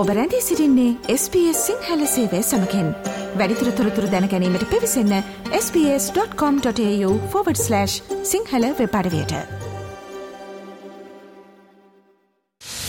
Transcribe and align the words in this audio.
ඔබ 0.00 0.08
රැඳී 0.16 0.42
සිරින්නේ 0.44 1.12
SBS 1.12 1.60
සිංහල 1.66 2.00
සේවය 2.14 2.40
සමකෙන්. 2.48 2.88
වැඩිතුර 3.40 3.68
තොරතුර 3.78 4.06
දැනැනීමට 4.14 4.64
පිවිසන්න 4.72 5.12
ps.com.ta/ 5.74 7.78
සිංහල 8.32 8.66
වෙපඩවයට 8.80 9.32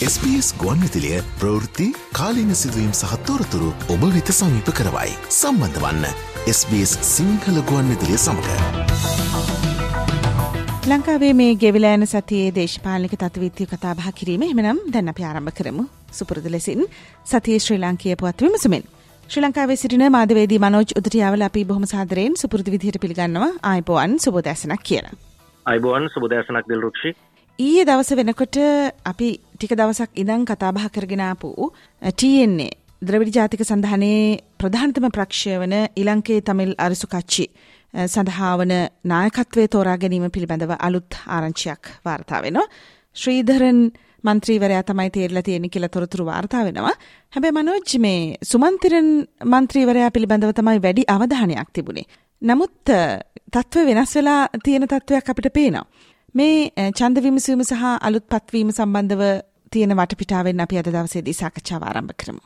SBS 0.08 0.50
ගුවන් 0.62 0.84
විතිලිය 0.86 1.22
ප්‍රවෘත්ති 1.42 1.88
කාලීන 2.20 2.52
සිදුවීම් 2.56 2.94
සහත්තෝරතුරු 3.02 3.70
ඔබ 3.96 4.04
වෙත 4.16 4.32
සමීප 4.40 4.72
කරවයි. 4.80 5.14
සම්බන්ධ 5.30 5.80
වන්න 5.84 6.06
SBS 6.56 6.98
සිංහල 7.14 7.62
ගුවන් 7.70 7.94
විතිලිය 7.94 8.18
සමඟ. 8.18 8.50
ලංකාවේ 10.88 11.34
මේ 11.34 11.56
ගෙවිලෑන 11.56 12.08
සතියේ 12.08 12.56
දේශපාලික 12.60 13.16
තත්විත්‍ය 13.24 13.66
කතාබහ 13.66 14.12
කිරීම. 14.20 14.44
එමනම් 14.50 14.84
දැන් 14.92 15.14
අපි 15.14 15.24
ආරම්භ 15.24 15.56
කරමු 15.62 15.88
සුපුරදු 16.12 16.52
ලෙසින් 16.52 16.84
සතියේ 17.26 17.60
ශ්‍රී 17.60 17.80
ලංකීය 17.80 18.16
පුවත් 18.16 18.42
විමසුමින්. 18.42 18.84
ශ්‍රී 19.30 19.44
ලංකාවේ 19.44 19.76
සිටින 19.76 20.06
මාධවේදී 20.12 20.60
මනෝජ් 20.60 20.90
උදටියාවල 20.96 21.42
අපි 21.42 21.66
බොහොම 21.66 21.86
සාදරයෙන් 21.86 22.36
සුපුරුදු 22.36 22.72
විදිහට 22.72 23.02
පිළිගන්නවා 23.02 23.52
ආයිබෝවන් 23.64 24.20
සුබෝදෑසනක් 24.20 24.84
කියලා. 24.84 25.16
අයිබෝවන් 25.66 26.10
සුබදෑසනක් 26.10 26.68
දිල්රුක්ෂි 26.70 27.10
ඊයේ 27.60 27.86
දවස 27.86 28.12
වෙනකොට 28.16 28.58
අපි 29.06 29.30
ටික 29.54 29.74
දවසක් 29.74 30.12
ඉඳන් 30.16 30.46
කතාබහ 30.46 30.86
කරගෙන 30.90 31.24
ආපු 31.24 31.72
TNA 32.14 32.70
ද්‍රවිඩ 33.02 33.36
ජාතික 33.36 33.62
සඳහනේ 33.62 34.22
ප්‍රධානතම 34.58 35.08
ප්‍රක්ෂය 35.10 35.58
වන 35.58 35.76
ඉලංකේ 35.96 36.40
තමිල් 36.42 36.72
අරසු 36.78 37.08
කච්චි 37.08 37.46
සඳහා 38.08 38.54
වන 38.58 38.74
නායකත්වය 39.06 39.68
තෝරා 39.68 39.98
ගැනීම 39.98 40.32
පිළිබඳව 40.32 40.74
අලුත් 40.80 41.20
ආරංචියක් 41.28 41.92
වාර්තා 42.06 42.42
වෙනවා. 42.42 42.68
ශ්‍රීධරන් 43.16 43.82
මන්ත්‍රීවරයා 44.24 44.84
තමයි 44.84 45.10
තේරලා 45.10 45.44
තියෙන්නේ 45.44 45.70
කියලා 45.70 45.90
තොරතුරු 45.90 46.26
වාර්තා 46.26 46.64
වෙනවා. 46.64 46.96
හැබැයි 47.34 47.58
මනෝජ් 47.60 47.98
මේ 48.00 48.22
සුමන්තිරන් 48.44 49.10
මන්ත්‍රීවරයා 49.46 50.12
පිළිබඳව 50.12 50.54
තමයි 50.54 50.84
වැඩි 50.84 51.08
අවධානයක් 51.08 51.70
තිබුණේ. 51.74 52.08
නමුත් 52.42 52.76
තත්ත්ව 53.52 53.86
වෙනස් 53.86 54.16
වෙලා 54.16 54.42
තියෙන 54.64 54.88
තත්ත්වයක් 54.88 55.30
අපිට 55.30 55.54
පේනවා. 55.54 55.86
මේ 56.36 56.92
ඡන්ද 56.92 57.24
විමසීම 57.24 57.64
සහ 57.64 57.84
අලුත් 58.02 58.26
පත්වීම 58.26 58.70
සම්බන්ධව 58.72 59.24
තියෙන 59.72 59.96
වටපිටාවෙන් 59.96 60.60
අපි 60.60 60.80
අද 60.80 60.90
දවසේදී 60.90 61.34
සාකච්ඡාව 61.34 61.84
ආරම්භ 61.84 62.16
කරමු. 62.16 62.44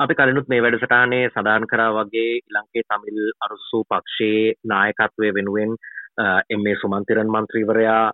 අපි 0.00 0.14
කලනුත් 0.14 0.48
මේ 0.48 0.62
වැඩසටානේ 0.62 1.24
සඳහන් 1.28 1.66
කරා 1.66 1.90
වගේ 1.96 2.30
ලංකේ 2.54 2.84
තමිල් 2.84 3.20
අරුස්සූ 3.40 3.82
පක්ෂයේ 3.84 4.54
නායකත්වය 4.64 5.34
වෙනුවෙන් 5.34 5.76
එම 6.18 6.64
සුමන්තිරන් 6.76 7.28
මන්ත්‍රීවරයා 7.28 8.12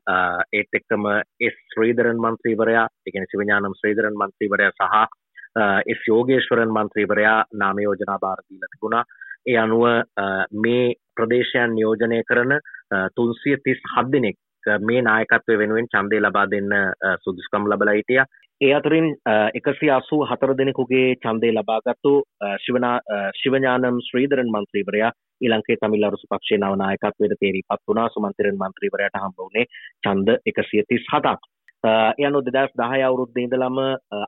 ඒත් 0.53 0.75
එක්කම 0.75 1.07
එස් 1.41 1.57
ශ්‍රීදරන් 1.69 2.19
මන්ත්‍රීවරයා 2.19 2.87
එකන 3.07 3.27
සිවඥානම් 3.27 3.75
ශ්‍රීදරන් 3.75 4.15
මන්ත්‍රීවරයා 4.15 4.73
සහ 4.73 5.09
එස් 5.87 6.01
යෝගේශ්වරන් 6.09 6.71
මන්ත්‍රීවරයා 6.71 7.45
නාමයෝජනා 7.55 8.19
භාරදීල 8.19 8.67
තිබුණා. 8.67 9.05
ඒ 9.47 9.57
අනුව 9.57 9.85
මේ 10.57 10.95
ප්‍රදේශයන් 11.17 11.75
නියෝජනය 11.75 12.23
කරන 12.25 12.59
තුන්සිය 13.17 13.57
තිස් 13.59 13.81
හත් 13.95 14.12
දෙනෙක් 14.12 14.37
මේ 14.81 15.03
නායකත්වය 15.03 15.59
වෙනුවෙන් 15.59 15.89
චන්දය 15.89 16.21
ලබා 16.21 16.47
දෙන්න 16.47 16.75
සුදුස්කම් 17.25 17.67
ලබලා 17.67 17.95
හිටිය. 17.95 18.23
ඒ 18.61 18.75
අතරින් 18.75 19.09
එකසි 19.55 19.91
අසූ 19.91 20.21
හතර 20.25 20.55
දෙනෙකුගේ 20.55 21.17
චන්දය 21.17 21.51
ලබාගත්තු 21.53 22.12
ශිවඥානම් 23.37 23.99
ශ්‍රීදරන් 24.03 24.51
මන්ත්‍රීවරයා 24.51 25.12
ඉලංකේ 25.41 25.77
තමිල් 25.77 26.08
අරුසු 26.08 26.27
පක්ෂේ 26.31 26.58
නව 26.58 26.75
නායකත්වයට 26.77 27.39
තේරී 27.41 27.69
පත් 27.69 27.83
වුණා. 27.89 28.08
සුමන්තිරන් 28.08 28.61
මන්ත්‍රීවරයට 28.62 29.22
හම්බ 29.22 29.39
වුණේ 29.39 29.70
ඡන්ද 30.03 30.28
එකසිය 30.47 30.83
තිස් 30.89 31.06
හතක් 31.12 31.41
යනු 32.19 32.41
දෙදස් 32.44 32.72
දහය 32.75 33.00
අවුරුද්ධ 33.03 33.39
ඉඳලම 33.39 33.78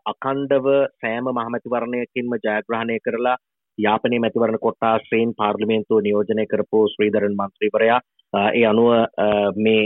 අකණ්ඩව 0.07 0.67
සෑම 0.97 1.31
මහමැතිවරණයකින්ම 1.31 2.37
ජයග්‍රහණය 2.39 2.99
කරලා 3.01 3.37
යාපනයේ 3.79 4.21
මැතිවරණ 4.21 4.61
කොට්ටාශ්‍රයෙන් 4.61 5.35
පාර්ලිමේන්තුව 5.35 6.03
නියෝජනය 6.03 6.47
කරපු 6.47 6.81
ශ්‍රීදරන් 6.89 7.35
මන්ත්‍රීවරයා 7.35 8.01
ඒ 8.33 8.65
අනුව 8.65 8.91
මේ 9.57 9.83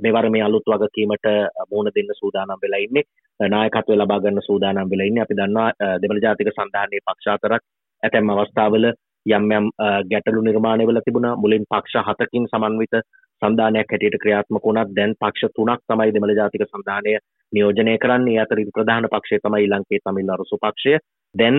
මෙවර 0.00 0.26
මේ 0.30 0.42
අලුත් 0.42 0.66
වගකීමට 0.66 1.26
මූුණ 1.70 1.94
දෙන්න 1.94 2.10
සූදානම් 2.14 2.62
වෙලා 2.62 2.82
ඉන්නේ. 2.86 3.04
නායකත්වය 3.40 3.96
ලබා 3.96 4.20
ගන්න 4.20 4.42
සූදානම් 4.42 4.90
වෙලා 4.90 5.06
ඉන්නේ. 5.06 5.22
අපි 5.22 5.36
දන්නවා 5.36 5.98
දෙමළ 6.02 6.22
ජාතික 6.24 6.50
සන්ධානයේ 6.50 7.06
පක්ෂාතරක් 7.06 7.62
ඇතැම් 8.02 8.30
අවස්ථාවල 8.30 8.86
යම් 9.26 9.50
යම් 9.52 9.66
ගැටලු 10.10 10.42
නිර්මාණය 10.42 10.86
වෙලා 10.86 11.04
තිබුණා. 11.06 11.36
මුලින් 11.36 11.64
පක්ෂ 11.70 12.06
හතකින් 12.08 12.48
සමන්විත 12.48 12.94
සන්ධානයක් 13.42 13.92
හැටියට 13.92 14.18
ක්‍රියාත්මක 14.22 14.64
වුණත් 14.64 14.96
දැන් 14.96 15.14
පක්ෂ 15.20 15.54
තුනක් 15.56 15.82
තමයි 15.88 16.14
දෙමළ 16.14 16.34
ජාතික 16.36 16.66
සන්ධානය 16.66 17.14
නියෝජනය 17.52 17.94
කරන්නේ. 17.98 18.40
අතරින් 18.40 18.72
ප්‍රධාන 18.74 19.08
පක්ෂය 19.12 19.38
තමයි 19.38 19.68
ලංකේ 19.68 20.02
තමිල් 20.04 20.34
අරුසු 20.34 20.58
පක්ෂය 20.58 20.98
දැන් 21.34 21.56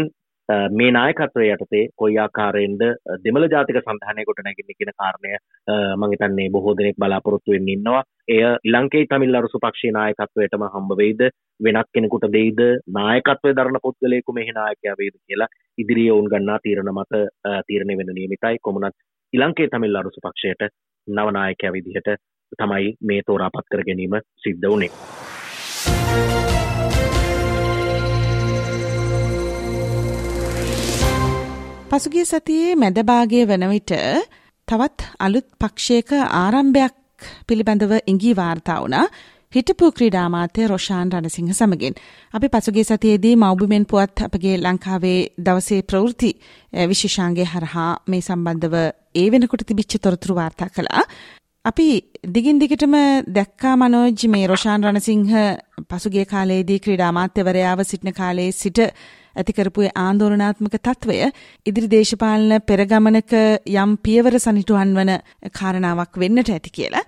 මේ 0.50 0.92
නායකත්වය 0.92 1.46
යටතේ 1.48 1.84
කොයි 1.96 2.18
ආකාරයෙන්ද 2.20 2.82
දෙමළ 3.26 3.48
ජාතික 3.54 3.80
සඳහනය 3.82 4.26
කොට 4.26 4.42
නැගින්න 4.44 4.76
කියන 4.78 4.92
කාරණය 5.02 5.38
මංහිතන්නේ 6.02 6.50
බොහෝ 6.56 6.76
දෙනෙක් 6.78 6.98
බලාපොරොත්තු 6.98 7.56
වෙන්න 7.56 7.70
ඉන්නවා. 7.76 8.04
එය 8.28 8.42
ලංකේ 8.66 9.06
තමිල් 9.06 9.40
අරුසු 9.40 9.64
පක්ෂී 9.66 9.94
නායකත්වයටම 9.98 10.68
හම්බ 10.68 10.98
වෙයිද? 11.02 11.24
වෙනත් 11.60 11.90
කෙනෙකුට 11.94 12.28
දෙයිද? 12.36 12.62
නායකත්වය 13.00 13.56
දරන 13.56 13.80
පුද්ගලයෙකු 13.86 14.38
මෙහි 14.40 14.58
නායකයා 14.60 15.00
වේද 15.02 15.16
කියලා 15.20 15.52
ඉදිරිය 15.78 16.12
ඔවුන් 16.12 16.32
ගන්නා 16.34 16.60
තීරණ 16.64 16.94
මත 16.94 17.24
තීරණය 17.68 17.98
වෙන 17.98 18.16
නියමිතයි. 18.20 18.58
කොමුණත් 18.62 18.96
ඉලංකේ 19.34 19.68
තමිල් 19.68 19.96
අරුසු 19.96 20.26
පක්ෂයට 20.28 20.72
නවනායකයා 21.08 21.74
විදිහට 21.74 22.16
තමයි 22.60 22.96
මේ 23.02 23.22
තෝරාපත් 23.28 23.70
කර 23.72 23.86
ගැනීම 23.90 24.20
සිද්ධ 24.44 24.74
වනේ. 24.74 25.23
පසුගිය 31.94 32.26
සතියේ 32.26 32.76
මැදභාගය 32.76 33.40
වන 33.46 33.64
විට 33.70 33.92
තවත් 34.68 35.04
අලුත් 35.20 35.46
පක්ෂයක 35.62 36.10
ආරම්භයක් 36.36 36.96
පිළිබඳව 37.48 37.94
ඉඟී 38.08 38.34
වාර්තා 38.36 38.78
වුණා 38.82 39.04
හිටපු 39.54 39.92
ක්‍රීඩාමාත්‍ය 39.92 40.66
රොෂාන් 40.68 41.12
රණසිංහ 41.12 41.52
සමගින්. 41.52 41.96
අපි 42.34 42.48
පසුගේ 42.48 42.84
සතියේදී 42.84 43.36
මෞබිමෙන් 43.36 43.86
පුවත් 43.86 44.26
අපගේ 44.28 44.56
ලංකාවේ 44.58 45.20
දවසේ 45.40 45.82
ප්‍රවෘති 45.84 46.32
විශේෂාන්ගේ 46.88 47.46
හරහා 47.46 47.92
මේ 48.08 48.22
සම්බන්ධව 48.22 48.76
ඒ 49.16 49.30
වෙනකොට 49.30 49.64
තිබිච්ච 49.64 49.94
තොරතුරු 49.98 50.36
වාර්තා 50.36 50.70
කළා. 50.70 51.04
අපි 51.66 51.88
දිගින් 52.34 52.58
දිගටම 52.60 52.96
දැක්කා 53.32 53.76
මනෝජ් 53.76 54.22
මේ 54.28 54.48
රොෂාන් 54.48 54.84
රණසිංහ 54.84 55.34
පසුගිය 55.90 56.26
කාලයේදී 56.26 56.80
ක්‍රීඩාමාත්‍යවරයාව 56.80 57.80
සිටින 57.84 58.14
කාලයේ 58.14 58.52
සිට 58.54 58.80
ඇතිකරපු 59.36 59.86
ආන්දෝලනාත්මක 59.96 60.76
තත්ත්වය 60.78 61.20
ඉදිරි 61.66 61.90
දේශපාලන 61.90 62.58
පෙරගමනක 62.62 63.34
යම් 63.76 63.96
පියවර 64.00 64.40
සනිටුහන් 64.40 64.94
වන 64.98 65.14
කාරණාවක් 65.52 66.20
වෙන්නට 66.24 66.50
ඇති 66.50 66.70
කියලා. 66.72 67.06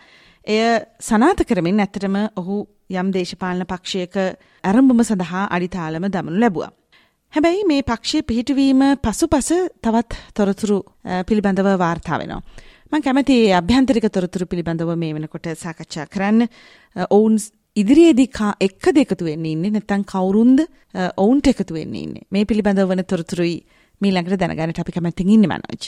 එය 0.48 0.64
සනාත 1.02 1.46
කරමින් 1.46 1.80
ඇත්තටම 1.80 2.18
ඔහු 2.36 2.64
යම් 2.94 3.12
දේශපාලන 3.12 3.66
පක්ෂයක 3.66 4.18
ඇරඹුම 4.64 5.04
සඳහා 5.04 5.48
අඩිතාලම 5.50 6.08
දමනු 6.08 6.40
ලැබුවා. 6.40 6.72
හැබැයි 7.34 7.66
මේ 7.66 7.84
පක්ෂය 7.84 8.24
පිහිටවීම 8.24 8.82
පසු 9.00 9.28
පස 9.28 9.50
තවත් 9.82 10.22
තොරතුරු 10.34 10.78
පිළිබඳව 11.28 11.70
වාර්තා 11.78 12.20
වෙනවා. 12.20 12.42
මං 12.92 13.02
කැමති 13.02 13.38
අභ්‍යන්තරික 13.54 14.06
තොරතුරු 14.10 14.46
පිළිබඳව 14.46 14.92
මේ 14.96 15.14
වෙනකොට 15.14 15.48
සාකච්ඡා 15.58 16.06
කරන්න 16.08 16.48
ඔවුන් 17.10 17.38
ඉදිරියේදී 17.76 18.30
එක්ක 18.68 18.86
දෙකතු 18.96 19.26
වෙන්න 19.28 19.46
ඉන්නේ 19.46 19.74
නැත්නම් 19.76 20.04
කවුරුන්ද 20.12 20.60
ඔවුන්ට 21.24 21.48
එකතු 21.52 21.76
වෙන්න 21.76 21.96
ඉන්නේ? 22.04 22.24
මේ 22.32 22.48
පිළිබඳව 22.50 22.88
වන 22.92 23.04
තොරතුරුයි 23.04 23.58
මීළඟට 24.02 24.40
දැනගන්නට 24.40 24.80
අපි 24.84 24.96
කැමැත්තෙන් 24.96 25.32
ඉන්නේ 25.36 25.52
මනෝජ්. 25.52 25.88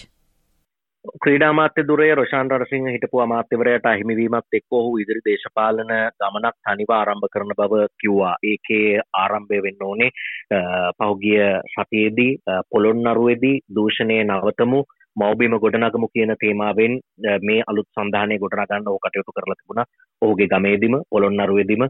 ක්‍රීඩා 1.23 1.53
මාත්‍ය 1.59 1.85
දුරේ 1.87 2.09
රොෂාන් 2.19 2.51
රණසිංහ 2.51 2.89
හිටපු 2.95 3.21
අමාත්‍යවරයාට 3.25 3.87
අහිමිවීමත් 3.91 4.57
එක්ක 4.59 4.77
ඔහු 4.79 4.91
ඉදිරි 5.03 5.23
දේශපාලන 5.27 5.93
ගමනක් 6.19 6.55
තනිව 6.67 6.91
ආරම්භ 6.97 7.31
කරන 7.33 7.55
බව 7.61 7.87
කිව්වා. 8.03 8.35
ඒකේ 8.51 8.99
ආරම්භය 9.23 9.63
වෙන්න 9.67 9.87
ඕනේ 9.89 10.11
පහුගිය 10.99 11.39
සතියේදී 11.73 12.31
පොළොන්නරුවේදී 12.71 13.61
දූෂණයේ 13.75 14.27
නවතමු. 14.27 14.83
මෞබිම 15.17 15.53
ගොඩනගමු 15.57 16.07
කියන 16.13 16.31
තේමාවෙන් 16.41 16.93
මේ 17.41 17.61
අලුත් 17.67 17.87
සඳහනය 17.95 18.35
ගොඩනගන්න 18.39 18.89
ඕ 18.89 18.99
කටයුතු 18.99 19.31
කරලා 19.31 19.57
තිබුණා. 19.59 19.85
ඔහුගේ 20.21 20.47
ගමේදිම 20.47 20.95
පොළොන්නරුවේදීම 21.11 21.83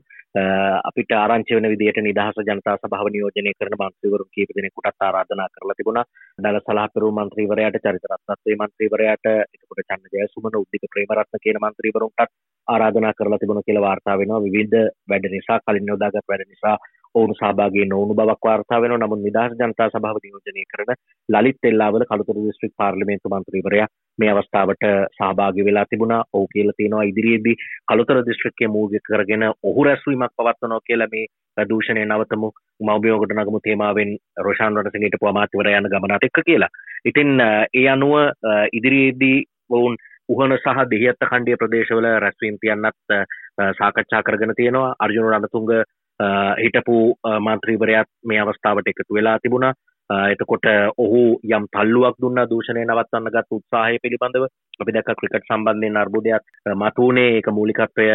අපිට 0.89 1.11
ආරංචි 1.13 1.57
වෙන 1.57 1.69
විදිහට 1.73 1.99
නිදහස 2.01 2.39
ජනතා 2.41 2.77
සභාව 2.77 3.09
නියෝජනය 3.09 3.53
කරන 3.53 3.75
මන්ත්‍රීවරුන් 3.77 4.31
කීප 4.35 4.51
දෙනෙකුටත් 4.57 5.05
ආරාධනා 5.07 5.47
කරලා 5.53 5.77
තිබුණා. 5.79 6.05
ඩල 6.39 6.59
සලහපෙරු 6.61 7.11
මන්ත්‍රීවරයාට 7.11 7.79
චරිත 7.83 8.07
රත්නත්‍රේ 8.11 8.59
මන්ත්‍රීවරයාට 8.61 9.27
එතකොට 9.27 9.83
චන්න 9.89 10.13
ජයසුමන 10.15 10.59
උද්දික 10.61 10.87
ප්‍රේමරත්න 10.93 11.43
කියන 11.43 11.59
මන්ත්‍රීවරුන්ටත් 11.63 12.31
ආරාධනා 12.67 13.13
කරලා 13.13 13.41
තිබුණ 13.41 13.65
කියලා 13.67 13.87
වාර්තා 13.87 14.19
වෙනවා. 14.21 14.43
විවිධ 14.45 14.87
වැඩ 15.09 15.27
නිසා 15.35 15.59
කලින් 15.65 15.91
යොදාගත් 15.93 16.27
වැඩ 16.31 16.47
නිසා 16.47 16.77
ඔවුන් 17.15 17.33
සහභාගී 17.33 17.85
නොවුණු 17.85 18.15
බවක් 18.15 18.43
වාර්තා 18.45 18.81
වෙනවා. 18.81 18.99
නමුත් 18.99 19.21
නිදහස් 19.23 19.55
ජනතා 19.59 19.89
සභාව 19.89 20.19
නියෝජනය 20.23 20.63
කරන 20.71 20.93
ලලිත් 21.29 21.69
එල්ලාවල 21.69 22.05
කළුතර 22.05 22.39
දිස්ත්‍රික් 22.39 22.73
පාර්ලිමේන්තු 22.77 23.29
මන්ත්‍රීවරයා 23.29 23.87
මේ 24.19 24.31
අවස්ථාවට 24.31 24.85
සහභාගි 25.17 25.65
වෙලා 25.65 25.85
තිබුණා. 25.85 26.23
ඔහු 26.33 26.47
කියලා 26.53 26.77
තියෙනවා. 26.77 27.09
ඉදිරියේදී 27.11 27.55
කළුතර 27.87 28.21
දිස්ත්‍රික්කයේ 28.29 28.73
මූලික 28.75 29.05
කරගෙන 29.09 29.43
ඔහු 29.63 29.83
රැස්වීමක් 29.83 30.33
පවත්වනවා 30.37 30.87
කියලා 30.87 31.11
මේ 31.11 31.25
දූෂණය 31.69 32.05
නවතමු. 32.05 32.51
මව්බියෝකට 32.79 33.33
නගමු. 33.33 33.59
තේමාවෙන් 33.59 34.17
රොෂාන් 34.39 34.77
රණසිංහ 34.77 35.07
හිටපු 35.07 35.31
අමාත්‍යවරයා 35.31 35.81
යන 35.81 35.91
ගමනට 35.93 36.29
එක්ක 36.29 36.43
කියලා. 36.45 36.75
ඉතින් 37.05 37.41
ඒ 37.41 37.87
අනුව 37.89 38.13
ඉදිරියේදී 38.73 39.37
ඔවුන් 39.69 39.97
උහන 40.29 40.53
සහ 40.57 40.79
දෙහියත්ත 40.91 41.23
කණ්ඩිය 41.23 41.57
ප්‍රදේශවල 41.59 42.07
රැස්වීම් 42.19 42.57
තියන්නත් 42.61 43.13
සාකච්ඡා 43.79 44.23
කරගෙන 44.23 44.53
තියෙනවා. 44.55 44.95
අර්ජුන 44.99 45.29
රණතුංග 45.29 45.69
හිටපු 46.19 46.97
මන්ත්‍රීවරයාත් 47.39 48.09
මේ 48.25 48.39
අවස්ථාවට 48.39 48.87
එකතු 48.87 49.13
වෙලා 49.13 49.37
තිබුණා. 49.39 49.73
එතකොට 50.09 50.65
ඔහු 50.97 51.21
යම් 51.45 51.65
තල්ලුවක් 51.69 52.15
දුන්න 52.21 52.39
දූෂණය 52.49 52.85
නවත්වන්න 52.85 53.31
ගත් 53.31 53.51
උත්සාහය 53.51 53.97
පිළිබඳව 53.99 54.47
අපි 54.79 54.93
දැක්ක 54.93 55.11
ක්‍රිකට් 55.19 55.47
සම්බන්ධයෙන් 55.47 55.97
අර්බුදයක් 55.97 56.43
මතුවනේ 56.75 57.35
ඒක 57.35 57.49
මූලිකත්වය 57.51 58.07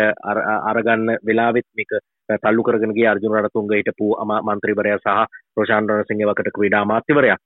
අරගන්න 0.71 1.17
වෙලාවෙත් 1.23 1.69
මේක 1.77 1.93
තල්ලු 2.39 2.63
කරගෙන 2.63 2.97
ගිය 2.97 3.07
අර්ජුන 3.07 3.35
රණතුංග 3.35 3.73
හිටපු 3.73 4.13
අමා 4.17 4.41
මන්ත්‍රීවරයා 4.43 4.99
සහ 4.99 5.19
රොෂාන් 5.57 5.89
රණසිංහ 5.89 6.25
වකට 6.25 6.55
ක්‍රීඩා 6.57 6.83
අමාත්‍යවරයා. 6.83 7.37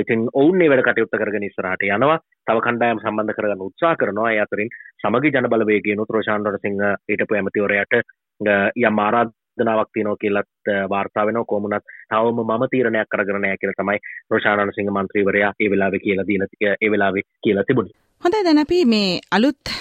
ඉතින් 0.00 0.28
ඔවුන් 0.34 0.62
ඒ 0.62 0.70
වැඩ 0.70 0.84
කටයුත්ත 0.84 1.16
කරගෙන 1.16 1.48
ඉස්සරහට 1.48 1.88
යනවා. 1.88 2.20
තව 2.46 2.60
කණ්ඩායම් 2.60 3.00
සම්බන්ධ 3.00 3.36
කරගන්න 3.36 3.66
උත්සාහ 3.68 3.96
කරනවා. 3.96 4.30
ඒ 4.32 4.40
අතරින් 4.40 4.70
සමගි 5.00 5.32
ජනබලවේගයනුත් 5.32 6.10
රොෂාන් 6.10 6.46
රණසිංහ 6.46 6.84
හිටපු 7.08 7.34
ඇමතිවරයාට 7.34 8.00
යම් 8.40 8.98
ආරාධ 8.98 9.35
චෝදනාවක් 9.56 9.90
තියෙනවා 9.92 10.16
කියලත් 10.16 10.48
වාර්තා 10.88 11.26
වෙනවා 11.26 11.44
කොමුණත් 11.44 11.84
තවම 12.10 12.40
මම 12.44 12.64
තීරණයක් 12.70 13.08
කරගෙන 13.08 13.40
නැහැ 13.40 13.56
කියලා 13.56 13.78
තමයි 13.78 13.98
රොෂානන් 14.30 14.72
සිංහ 14.74 14.90
මන්ත්‍රීවරයා 14.90 15.52
ඒ 15.60 15.70
වෙලාවේ 15.70 16.00
කියලා 16.00 16.26
දීලා 16.26 16.76
ඒ 16.80 16.90
වෙලාවේ 16.90 17.22
කියලා 17.42 17.64
තිබුණේ. 17.64 17.94
හොඳයි 18.22 18.44
දැන් 18.44 18.58
අපි 18.58 18.84
මේ 18.84 19.20
අලුත් 19.32 19.72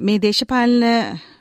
මේ 0.00 0.18
දේශපාලන 0.22 0.84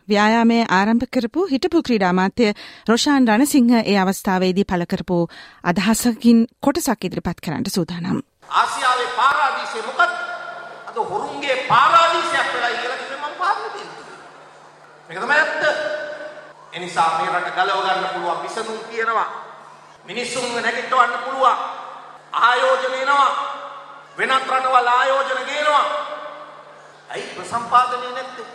ව්‍යායාමය 0.10 0.60
ආරම්භ 0.70 1.08
කරපු 1.10 1.46
හිටපු 1.46 1.82
ක්‍රීඩා 1.82 2.10
අමාත්‍ය 2.10 2.52
රොෂාන් 2.90 3.28
රණසිංහ 3.28 3.74
ඒ 3.82 3.98
අවස්ථාවේදී 3.98 4.70
පළ 4.72 4.86
කරපු 4.88 5.18
අදහසකින් 5.64 6.46
කොටසක් 6.60 7.06
ඉදිරිපත් 7.06 7.44
කරන්නට 7.46 7.70
සූදානම්. 7.70 8.22
ආසියාවේ 8.52 9.10
පාරාදීසය 9.18 9.80
මොකක්ද? 9.82 10.14
අද 10.88 10.96
හොරුන්ගේ 11.12 11.58
පාරාදීසයක් 11.68 12.48
වෙලා 12.54 12.74
කියලා 12.74 12.98
කිව්වේ 12.98 13.20
මම 13.22 13.36
පාරේ 13.38 13.70
තියෙනවා. 13.70 14.08
මේක 15.10 15.20
තමයි 15.20 15.38
ඇත්ත. 15.38 15.93
එනිසා 16.74 17.10
මේ 17.18 17.30
රට 17.30 17.56
ගලව 17.56 17.80
ගන්න 17.80 18.10
පුළුවන් 18.10 18.44
විසඳුම් 18.44 18.80
තියෙනවා. 18.90 19.30
මිනිස්සුන්ව 20.06 20.56
නැගිටවන්න 20.56 21.14
පුළුවන්. 21.20 21.58
ආයෝජන 22.34 22.94
එනවා. 22.94 23.30
වෙනත් 24.18 24.48
රටවල් 24.50 24.88
ආයෝජන 24.90 25.46
ගේනවා. 25.46 25.86
ඇයි 27.10 27.34
ප්‍රසම්පාදනය 27.36 28.10
නැත්තේ? 28.10 28.46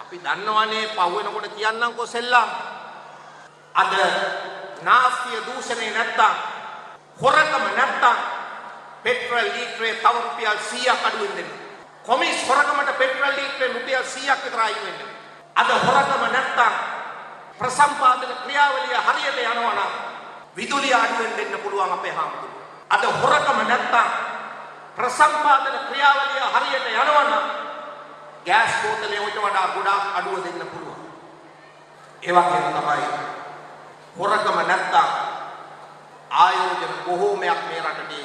අපි 0.00 0.16
දන්නවනේ 0.18 0.86
පහු 0.88 1.16
වෙනකොට 1.16 1.48
කියන්නම්කෝ 1.54 2.06
සෙල්ලම්. 2.06 2.50
අද 3.74 3.92
නාස්තිය 4.82 5.40
දූෂණේ 5.46 5.90
නැත්තම් 5.90 6.34
හොරකම 7.18 7.64
නැත්තම් 7.76 8.16
පෙට්‍රල් 9.02 9.48
ලීටරේ 9.48 9.94
තව 9.94 10.14
රුපියල් 10.16 10.58
100ක් 10.60 11.06
අඩුවෙන් 11.06 11.36
දෙන්න. 11.36 11.50
කොමිස් 12.06 12.48
හොරකමට 12.48 12.98
පෙට්‍රල් 12.98 13.34
ලීටරේ 13.36 13.72
රුපියල් 13.72 14.04
100ක් 14.04 14.44
විතර 14.44 14.60
අයින් 14.60 14.82
වෙන්න. 14.84 15.00
අද 15.56 15.68
හොරකම 15.78 16.22
නැත්තම් 16.28 16.89
ප්‍රසම්පාදන 17.60 18.32
ක්‍රියාවලිය 18.42 18.96
හරියට 19.06 19.38
යනවා 19.44 19.74
නම් 19.74 19.92
විදුලිය 20.56 20.94
අඩුවෙන් 20.94 21.36
දෙන්න 21.36 21.58
පුළුවන් 21.58 21.92
අපේ 21.92 22.12
හාමුදුරුවෝ. 22.12 22.62
අද 22.90 23.04
හොරකම 23.16 23.58
නැත්තම් 23.62 24.08
ප්‍රසම්පාදන 24.96 25.76
ක්‍රියාවලිය 25.88 26.44
හරියට 26.54 26.86
යනවා 26.92 27.24
නම් 27.24 27.44
ගෑස් 28.46 28.72
බෝතලේ 28.82 29.20
උට 29.20 29.36
වඩා 29.36 29.66
ගොඩාක් 29.68 30.04
අඩුව 30.14 30.44
දෙන්න 30.44 30.66
පුළුවන්. 30.66 31.00
ඒ 32.22 32.32
වගේම 32.32 32.66
තමයි 32.70 33.08
හොරකම 34.18 34.58
නැත්තම් 34.62 35.08
ආයෝජන 36.32 36.94
බොහෝමයක් 37.04 37.60
මේ 37.68 37.82
රටේ 37.82 38.24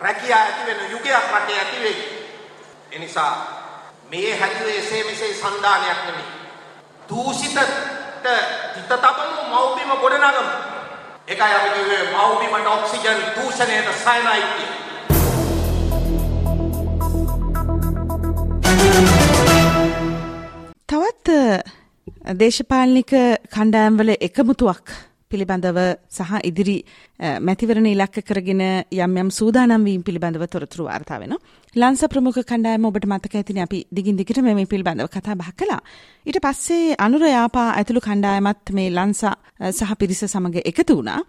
රැකියා 0.00 0.40
ඇති 0.40 0.66
වෙන 0.66 0.90
යුගයක් 0.90 1.30
රටේ 1.32 1.58
ඇති 1.58 1.82
වෙයි. 1.82 2.02
ඒ 2.92 2.98
නිසා 2.98 3.32
මේ 4.10 4.38
හැදුවේ 4.40 4.78
එසේ 4.78 5.04
මෙසේ 5.04 5.32
සන්දානයක් 5.34 6.00
නෙමෙයි. 6.06 6.28
දූෂිත 7.08 7.58
තිත 8.74 8.90
තබමු 9.04 9.40
මව්බිම 9.52 9.90
ගොඩනගමු. 10.02 10.44
ඒකයි 11.30 11.54
අපි 11.56 11.70
කිව්වේ 11.76 12.02
මව්බිමට 12.12 12.68
ඔක්සිජන් 12.74 13.18
දූෂණයට 13.36 13.88
සයනයිට් 14.04 14.58
තවත් 20.88 21.28
දේශපාලනික 22.40 23.12
කණ්ඩායම්වල 23.54 24.10
එකමුතුවක් 24.28 24.86
පිළිබඳව 25.30 25.78
සහ 26.16 26.32
ඉදිරි 26.48 26.76
මැතිවරණ 27.48 27.88
ඉලක්ක 27.92 28.18
කරගෙන 28.28 28.62
යම් 29.04 29.16
යම් 29.22 29.30
සූදානම් 29.38 29.84
වීම 29.88 30.02
පිළිබඳව 30.08 30.44
තොරතුරු 30.54 30.88
වාර්තා 30.88 31.20
වෙනවා. 31.22 31.40
ලංස 31.76 32.02
ප්‍රමුඛ 32.12 32.40
කණ්ඩායම 32.50 32.88
ඔබට 32.88 33.06
මතක 33.06 33.34
ඇතිනේ 33.40 33.64
අපි 33.68 33.84
දිගින් 33.92 34.16
දිගට 34.20 34.42
මේ 34.42 34.66
පිළිබඳව 34.72 35.08
කතා 35.14 35.38
බහ 35.40 35.52
කළා. 35.60 35.80
ඊට 36.26 36.40
පස්සේ 36.44 36.96
අනුර 37.06 37.24
යාපා 37.28 37.68
ඇතුළු 37.78 38.00
කණ්ඩායමත් 38.08 38.74
මේ 38.76 38.90
ලංසා 38.90 39.34
සහ 39.70 39.94
පිරිස 40.00 40.24
සමග 40.26 40.64
එකතු 40.64 40.98
වුණා. 40.98 41.20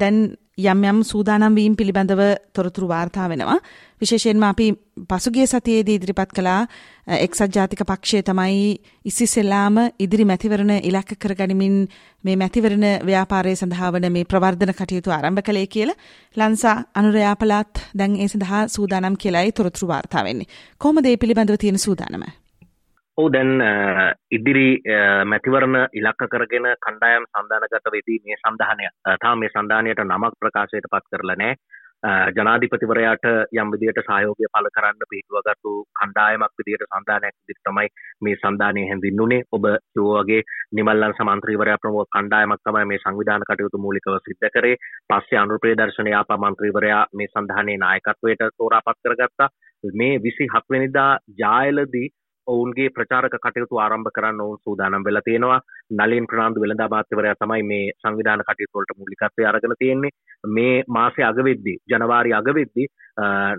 දැන් 0.00 0.36
යම් 0.58 0.84
යම් 0.84 1.02
සූදානම් 1.02 1.54
වීම 1.54 1.74
පිළිබඳව 1.74 2.20
තොරතුරු 2.52 2.86
වාර්තා 2.86 3.28
වෙනවා. 3.28 3.58
විශේෂයෙන්ම 4.00 4.42
අපි 4.42 4.66
පසුගිය 5.02 5.46
සතියේදී 5.46 5.96
ඉදිරිපත් 5.98 6.30
කළා 6.30 6.66
එක්සත් 7.06 7.50
ජාතික 7.50 7.82
පක්ෂය 7.82 8.22
තමයි 8.22 8.78
ඉස්සෙල්ලාම 9.04 9.90
ඉදිරි 9.98 10.24
මැතිවරණ 10.24 10.78
ඉලක්ක 10.80 11.16
කරගනිමින් 11.16 11.88
මේ 12.24 12.36
මැතිවරණ 12.36 12.86
ව්‍යාපාරය 13.02 13.56
සඳහා 13.56 13.90
වන 13.90 14.12
මේ 14.12 14.24
ප්‍රවර්ධන 14.24 14.72
කටයුතු 14.72 15.10
ආරම්භ 15.10 15.42
කළේ 15.42 15.66
කියලා 15.66 15.98
ලංසා 16.36 16.76
අනුරයාපලාත් 16.94 17.82
දැන් 17.98 18.16
ඒ 18.16 18.28
සඳහා 18.28 18.68
සූදානම් 18.68 19.16
කියලායි 19.16 19.52
තොරතුරු 19.52 19.88
වාර්තා 19.88 20.24
වෙන්නේ. 20.24 20.50
කොහොමද 20.80 21.02
මේ 21.02 21.16
පිළිබඳව 21.16 21.58
තියෙන 21.58 21.78
සූදානම? 21.78 22.43
ඔව් 23.18 23.26
දැන් 23.30 23.52
ඉදිරි 24.30 24.70
මැතිවරණ 25.24 25.76
ඉලක්ක 25.92 26.22
කරගෙන 26.30 26.66
කණ්ඩායම් 26.78 27.26
සන්ධානගත 27.28 27.92
වෙදී 27.94 28.18
මේ 28.24 28.40
සන්ධානය 28.40 28.88
තාම 29.20 29.38
මේ 29.38 29.54
සන්ධානයට 29.54 30.02
නමක් 30.04 30.34
ප්‍රකාශයට 30.40 30.88
පත් 30.90 31.04
කරලා 31.12 31.36
නැහැ. 31.36 31.58
ජනාධිපතිවරයාට 32.36 33.28
යම් 33.54 33.70
විදියට 33.74 34.00
සහයෝගය 34.00 34.48
පළ 34.48 34.68
කරන්න 34.76 35.06
පිටුවගත්තු 35.12 35.74
කණ්ඩායමක් 36.00 36.58
විදියට 36.60 36.82
සන්ධානයක් 36.88 37.36
විදිහට 37.38 37.62
තමයි 37.68 37.86
මේ 38.20 38.40
සන්ධානය 38.42 38.82
හැඳින්වුනේ. 38.90 39.46
ඔබ 39.52 39.70
කිව්වාගේ 39.92 40.42
නිමල්ලන් 40.72 41.14
සමන්ත්‍රීවරයා 41.14 41.78
ප්‍රමුඛ 41.78 42.10
කණ්ඩායමක් 42.16 42.66
තමයි 42.66 42.84
මේ 42.90 43.00
සංවිධාන 43.04 43.46
කටයුතු 43.46 43.82
මූලිකව 43.86 44.18
සිද්ධ 44.26 44.50
කරේ. 44.56 44.74
පස්සේ 45.08 45.40
අනුර 45.44 45.62
ප්‍රියදර්ශන 45.62 46.12
යාපා 46.14 46.42
මන්ත්‍රීවරයා 46.42 47.06
මේ 47.12 47.30
සන්ධානයේ 47.30 47.78
නායකත්වයට 47.78 48.44
තෝරාපත් 48.58 49.00
කරගත්තා. 49.00 49.48
මේ 49.94 50.12
27 50.18 50.70
වෙනිදා 50.70 51.10
ජායලදී 51.38 52.06
ඔවුන්ගේ 52.46 52.88
ප්‍රචාරක 52.90 53.36
කටයුතු 53.36 53.78
ආරම්භ 53.78 54.10
කරන්න 54.10 54.40
ඔවුන් 54.40 54.58
සූදානම් 54.58 55.04
වෙලා 55.04 55.22
තියෙනවා. 55.22 55.60
නලින් 55.92 56.26
ප්‍රනාන්දු 56.26 56.60
වෙළඳ 56.60 56.82
අමාත්‍යවරයා 56.82 57.34
තමයි 57.34 57.62
මේ 57.62 57.94
සංවිධාන 57.98 58.42
කටයුතු 58.42 58.78
වලට 58.78 58.98
මූලිකත්වය 58.98 59.46
අරගෙන 59.46 59.76
තියෙන්නේ. 59.78 60.12
මේ 60.48 60.76
මාසේ 60.88 61.24
අගවෙද්දී 61.24 61.76
ජනවාරි 61.86 62.32
අගවෙද්දී 62.32 62.86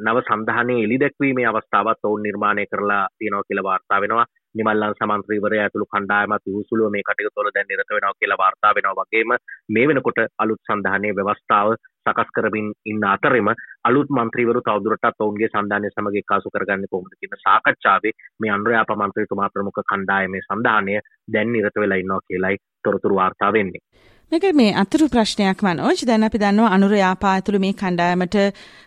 නව 0.04 0.18
සන්ධානයේ 0.24 0.84
එළි 0.84 1.00
දැක්වීමේ 1.00 1.46
අවස්ථාවත් 1.46 2.02
ඔවුන් 2.04 2.24
නිර්මාණය 2.24 2.66
කරලා 2.68 3.04
තියෙනවා 3.14 3.44
කියලා 3.44 3.64
වාර්තා 3.64 4.02
වෙනවා. 4.02 4.28
නිමල්ලන් 4.56 4.96
සමන්ත්‍රීවරය 4.96 5.58
ඇතුළු 5.60 5.88
කණ්ඩායමත් 5.88 6.48
යුසුලුව 6.48 6.92
මේ 6.92 7.04
කටයුතුවල 7.04 7.50
දැන් 7.50 7.68
නිරත 7.70 7.90
වෙනවා 7.90 8.14
කියලා 8.14 8.38
වාර්තා 8.38 8.76
වෙනවා 8.76 9.00
වගේම 9.02 9.36
මේ 9.70 9.88
වෙනකොට 9.88 10.20
අලුත් 10.40 10.62
සන්ධානයේ 10.68 11.18
ව්‍යවස්ථාව 11.18 11.76
සකස් 12.06 12.30
කරමින් 12.36 12.72
ඉන්න 12.86 13.04
අතරෙම 13.06 13.50
අලුත් 13.84 14.10
මන්ත්‍රීවරු 14.12 14.62
තවදුරටත් 14.62 15.20
ඔවුන්ගේ 15.20 15.50
සන්ධානය 15.50 15.90
සමග 15.90 16.16
එක්කාසු 16.16 16.50
කරගන්නේ 16.50 16.92
කොහොමද 16.92 17.14
කියන 17.20 17.38
සාකච්ඡාවේ 17.44 18.16
මේ 18.40 18.52
අනුරයාප 18.52 18.96
මන්ත්‍රීතුමා 18.96 19.50
ප්‍රමුඛ 19.50 19.84
කණ්ඩායමේ 19.84 20.44
සන්ධානය 20.44 21.00
දැන් 21.34 21.52
නිරත 21.52 21.78
වෙලා 21.78 22.02
ඉන්නවා 22.04 22.26
කියලයි 22.28 22.58
තොරතුරු 22.84 23.16
වාර්තා 23.16 23.54
වෙන්නේ. 23.54 23.84
මේක 24.32 24.46
මේ 24.54 24.72
අතුරු 24.76 25.08
ප්‍රශ්නයක් 25.08 25.60
මනෝජ් 25.62 26.00
දැන් 26.08 26.24
අපි 26.24 26.40
දන්නවා 26.40 26.74
අනුර 26.76 26.94
යාපා 26.96 27.34
ඇතුළු 27.34 27.60
මේ 27.60 27.74
කණ්ඩායමට 27.74 28.38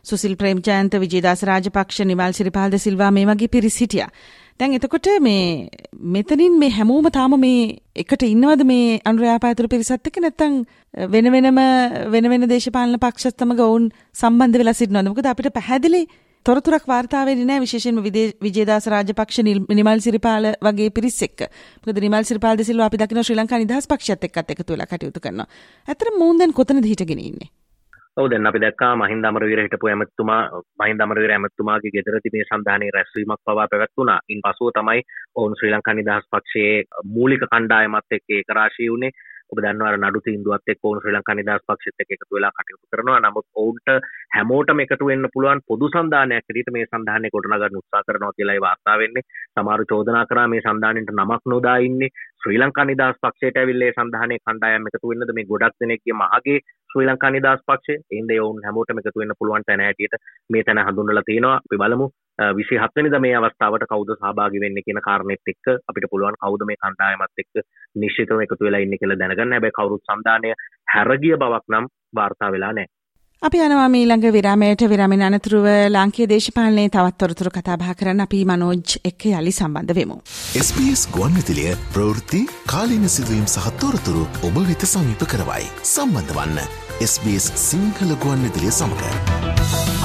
සුසිල් 0.04 0.34
ප්‍රේම්ජයන්ත 0.36 0.98
විජේදාස 1.02 1.42
රාජපක්ෂ 1.42 2.00
නිවල් 2.04 2.32
සිරිපාල්ද 2.32 2.78
සිල්වා 2.78 3.10
මේ 3.10 3.26
වගේ 3.26 3.48
පිරිස් 3.48 3.80
හිටියා. 3.80 4.10
දැන් 4.60 4.72
එතකොට 4.74 5.06
මේ 5.22 5.70
මෙතනින් 6.14 6.54
මේ 6.58 6.70
හැමෝම 6.76 7.06
තාම 7.16 7.34
මේ 7.40 7.58
එකට 7.96 8.22
ඉන්නවද 8.28 8.64
මේ 8.70 9.00
අනුරයාපාතුරු 9.10 9.68
පිරිසත් 9.74 10.08
එක්ක 10.10 10.18
නැත්නම් 10.24 10.56
වෙන 11.12 11.30
වෙනම 11.34 11.60
වෙන 12.14 12.30
වෙන 12.32 12.46
දේශපාලන 12.52 12.98
පක්ෂත් 13.04 13.38
සමග 13.38 13.60
ඔවුන් 13.66 13.84
සම්බන්ධ 14.20 14.58
වෙලා 14.60 14.74
සිටිනවද? 14.74 15.10
මොකද 15.10 15.30
අපිට 15.32 15.54
පැහැදිලි 15.58 16.02
තොරතුරක් 16.46 16.88
වාර්තා 16.90 17.22
වෙන්නේ 17.28 17.46
නැහැ 17.46 17.64
විශේෂයෙන්ම 17.66 18.02
විජේදාස 18.46 18.90
රාජපක්ෂ 18.94 19.38
නිමල් 19.46 20.02
සිරිපාල 20.06 20.50
වගේ 20.66 20.90
පිරිස් 20.90 21.20
එක්ක. 21.28 21.46
මොකද 21.84 22.02
නිමල් 22.06 22.24
සිරිපාල 22.24 22.58
දෙසිල්වා 22.58 22.90
අපි 22.90 23.02
දකිනවා 23.04 23.26
ශ්‍රී 23.28 23.38
ලංකා 23.40 23.62
නිදහස් 23.64 23.86
පක්ෂයත් 23.86 24.26
එක්කත් 24.30 24.54
එකතු 24.56 24.74
වෙලා 24.74 24.90
කටයුතු 24.90 25.22
කරනවා. 25.22 25.48
ඇත්තට 25.88 26.18
මූන් 26.18 26.42
දැන් 26.42 26.56
කොතනද 26.60 26.90
හිටගෙන 26.92 27.22
ඉන්නේ? 27.28 27.50
ඔව් 28.18 28.26
දැන් 28.30 28.46
අපි 28.46 28.60
දැක්කා 28.62 28.94
මහින්ද 28.96 29.26
අමරවීර 29.26 29.60
හිටපු 29.62 29.88
ඇමතුමා 29.88 30.38
මහින්ද 30.82 31.02
අමරවීර 31.04 31.32
ඇමතුමාගේ 31.34 31.92
ගෙදරදී 31.96 32.32
මේ 32.34 32.46
සන්ධානයේ 32.48 32.94
රැස්වීමක් 32.96 33.42
පවා 33.44 33.66
පැවැත්වුණා. 33.66 34.16
ඉන්පසුව 34.28 34.70
තමයි 34.74 35.02
ඔවුන් 35.36 35.54
ශ්‍රී 35.58 35.70
ලංකා 35.74 35.94
නිදහස් 35.94 36.26
පක්ෂයේ 36.32 37.04
මූලික 37.12 37.44
කණ්ඩායමත් 37.44 38.16
එක්ක 38.16 38.34
ඒකරාශී 38.38 38.88
වුණේ. 38.90 39.12
ඔබ 39.50 39.58
දන්නවර 39.58 39.96
නඩු 39.98 40.20
තීන්දුවත් 40.24 40.72
එක්ක 40.72 40.84
ඔවුන් 40.84 41.00
ශ්‍රී 41.00 41.14
ලංකා 41.14 41.36
නිදහස් 41.38 41.62
පක්ෂෙත් 41.68 42.02
එක්ක 42.02 42.14
එකතු 42.14 42.36
වෙලා 42.36 42.52
කටයුතු 42.52 42.90
කරනවා. 42.92 43.20
නමුත් 43.24 43.46
ඔවුන්ට 43.54 43.88
හැමෝටම 44.34 44.82
එකතු 44.84 45.08
වෙන්න 45.10 45.28
පුළුවන් 45.34 45.62
පොදු 45.68 45.88
සන්ධානයක් 45.88 46.36
හැටියට 46.38 46.72
මේ 46.76 46.88
සන්ධානය 46.88 47.30
ගොඩනගන්න 47.34 47.80
උත්සාහ 47.80 48.02
කරනවා 48.06 48.36
කියලායි 48.36 48.64
වාර්තා 48.66 48.96
වෙන්නේ. 49.02 49.24
සමහරු 49.54 49.88
චෝදනා 49.92 50.24
කරා 50.30 50.46
මේ 50.48 50.64
සන්ධානයට 50.66 51.14
නමක් 51.14 51.52
නොදා 51.54 51.78
ඉන්නේ 51.88 52.12
ශ්‍රී 52.38 52.58
ලංකා 52.58 52.84
නිදහස් 52.84 53.20
පක්ෂයට 53.22 53.60
ඇවිල්ලා 53.60 53.96
සන්ධානයේ 53.98 54.40
කණ්ඩායම් 54.40 54.88
එකතු 54.90 55.10
වෙන්නද 55.10 55.34
මේ 55.34 55.48
ගොඩක් 55.50 55.76
දෙනෙක්ගේ 55.80 56.18
මහගේ 56.20 56.58
ශ්‍රී 56.90 57.08
ලංකා 57.08 57.30
නිදහස් 57.30 57.66
පක්ෂය. 57.68 57.94
එහෙනම් 58.12 58.32
ඒ 58.34 58.40
වුන් 58.40 58.64
හැමෝටම 58.66 59.00
එකතු 59.00 59.20
වෙන්න 59.20 59.38
පුළුවන් 59.40 59.66
තැන 59.66 59.84
හැටියට 59.86 60.22
මේ 60.50 60.64
තැන 60.64 60.86
හඳුන්වලා 60.86 61.28
තිනවා. 61.28 61.58
අපි 61.58 61.82
බලමු 61.82 62.08
විසි 62.54 62.76
හත්වනිද 62.76 63.16
මේ 63.20 63.34
අවස්ථාවට 63.36 63.86
කවුද 63.90 64.12
සහභාගි 64.14 64.62
වෙන්න 64.64 64.82
කියන 64.82 65.00
කාරණෙත් 65.02 65.52
එක්ක 65.52 65.72
අපිට 65.88 66.10
පුළුවන් 66.10 66.38
කවුද 66.38 66.66
මේ 66.66 66.76
කණ්ඩායමත් 66.76 67.42
එක්ක 67.42 67.64
නිශ්චිතව 67.96 68.44
එකතු 68.44 68.64
වෙලා 68.66 68.84
ඉන්න 68.84 69.00
කියලා 69.00 69.18
දැනගන්න 69.18 69.56
හැබැයි 69.56 69.78
කවුරුත් 69.78 70.12
සම්දානය 70.12 70.54
හැරගිය 70.94 71.36
බවක් 71.36 71.74
නම් 71.74 71.90
වාර්තා 72.14 72.52
වෙලා 72.52 72.72
නැහැ. 72.72 72.94
අපි 73.42 73.58
යනවා 73.58 73.88
මීළඟ 73.88 74.24
විරාමයට 74.32 74.82
විරාමෙන් 74.90 75.20
අනතුරුව 75.22 75.66
ලාංකීය 75.88 76.28
දේශපාලනයේ 76.32 76.88
තවත් 76.88 77.18
තොරතුරු 77.18 77.50
කතා 77.50 77.76
බහ 77.76 77.92
කරන්න 77.98 78.24
අපි 78.24 78.40
මනෝජ් 78.44 78.96
එක්ක 79.04 79.28
යලි 79.32 79.52
සම්බන්ධ 79.52 79.94
වෙමු. 79.98 80.16
SBS 80.62 81.04
ගුවන්විදුලිය 81.14 81.76
ප්‍රවෘත්ති 81.94 82.42
කාලීන 82.66 83.06
සිදුවීම් 83.08 83.46
සහ 83.46 83.70
තොරතුරු 83.82 84.26
ඔබ 84.42 84.58
වෙත 84.64 84.86
සමීප 84.86 85.22
කරවයි. 85.26 85.70
සම්බන්ධ 85.86 86.34
වන්න 86.34 86.58
SBS 87.04 87.48
සිංහල 87.68 88.18
ගුවන්විදුලිය 88.24 88.72
සමඟ. 88.72 89.97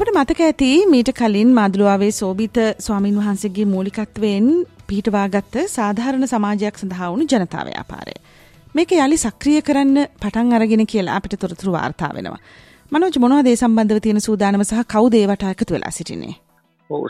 ඔබට 0.00 0.16
මතක 0.16 0.42
ඇති 0.42 0.68
මීට 0.90 1.08
කලින් 1.12 1.50
මාදුළුවාවේ 1.56 2.10
සෝබිත 2.10 2.58
ස්වාමින් 2.78 3.16
වහන්සේගේ 3.16 3.64
මූලිකත්වයෙන් 3.64 4.46
පිහිටවාගත්ත 4.88 5.56
සාධාරණ 5.72 6.26
සමාජයක් 6.26 6.78
සඳහා 6.82 7.10
වුණු 7.12 7.26
ජනතාව්‍යාපාරය. 7.32 8.14
මේක 8.74 8.94
යළි 8.98 9.18
සක්‍රිය 9.18 9.60
කරන්න 9.62 9.98
පටන් 10.22 10.54
අරගෙන 10.58 10.84
කියලා 10.92 11.16
අපිට 11.16 11.36
තොරතුරු 11.42 11.74
වාර්තා 11.74 12.10
වෙනවා. 12.14 12.40
මනෝජ් 12.92 13.18
මොනවද 13.24 13.50
ඒ 13.52 13.56
සම්බන්ධව 13.56 14.00
තියෙන 14.00 14.20
සූදානම 14.20 14.64
සහ 14.64 14.86
කවුද 14.94 15.18
ඒවට 15.18 15.44
එකතු 15.50 15.76
වෙලා 15.76 15.92
සිටින්නේ? 15.98 16.34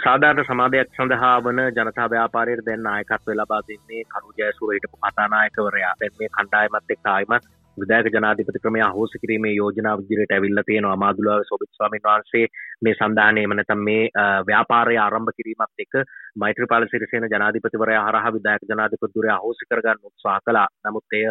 සාධාරණ 0.07 0.51
සමාධයක් 0.51 0.91
සඳහා 0.99 1.37
වන 1.45 1.63
ජනතා 1.71 2.11
ව්‍යාපාරයට 2.11 2.67
දැන් 2.67 2.85
නායකත්වය 2.89 3.37
ලබා 3.37 3.63
දෙන්නේ 3.69 4.05
කරු 4.13 4.35
ජයසුර 4.39 4.75
හිටපු 4.75 4.97
කතානායකවරයා. 4.99 5.95
දැන් 6.01 6.19
මේ 6.19 6.35
කණ්ඩායමත් 6.37 6.97
එක්ක 6.97 7.13
ආයිමත් 7.15 7.51
විදායක 7.81 8.09
ජනාධිපති 8.11 8.61
ක්‍රමය 8.61 8.81
අහෝසි 8.83 9.19
කිරීමේ 9.19 9.53
යෝජනා 9.53 9.95
විදිහට 10.01 10.33
ඇවිල්ලා 10.33 10.65
තියෙනවා 10.67 10.93
අමාදුලාවේ 10.93 11.49
සොබිත් 11.49 11.71
ස්වාමීන් 11.73 12.05
වහන්සේ 12.05 12.45
මේ 12.81 12.95
සන්ධානයේ 12.95 13.45
එම 13.45 13.55
නැත්නම් 13.55 13.83
මේ 13.83 14.03
ව්‍යාපාරය 14.47 14.97
ආරම්භ 14.99 15.33
කිරීමත් 15.37 15.85
එක්ක 15.85 15.95
මෛත්‍රීපාල 16.37 16.87
සිරිසේන 16.87 17.29
ජනාධිපතිවරයා 17.29 18.05
හරහා 18.07 18.33
විදායක 18.33 18.69
ජනාධිපතිවරයා 18.69 19.37
අහෝසි 19.37 19.71
කරගන්න 19.71 20.05
උත්සාහ 20.05 20.39
කළා. 20.41 20.69
නමුත් 20.85 21.05
එය 21.13 21.25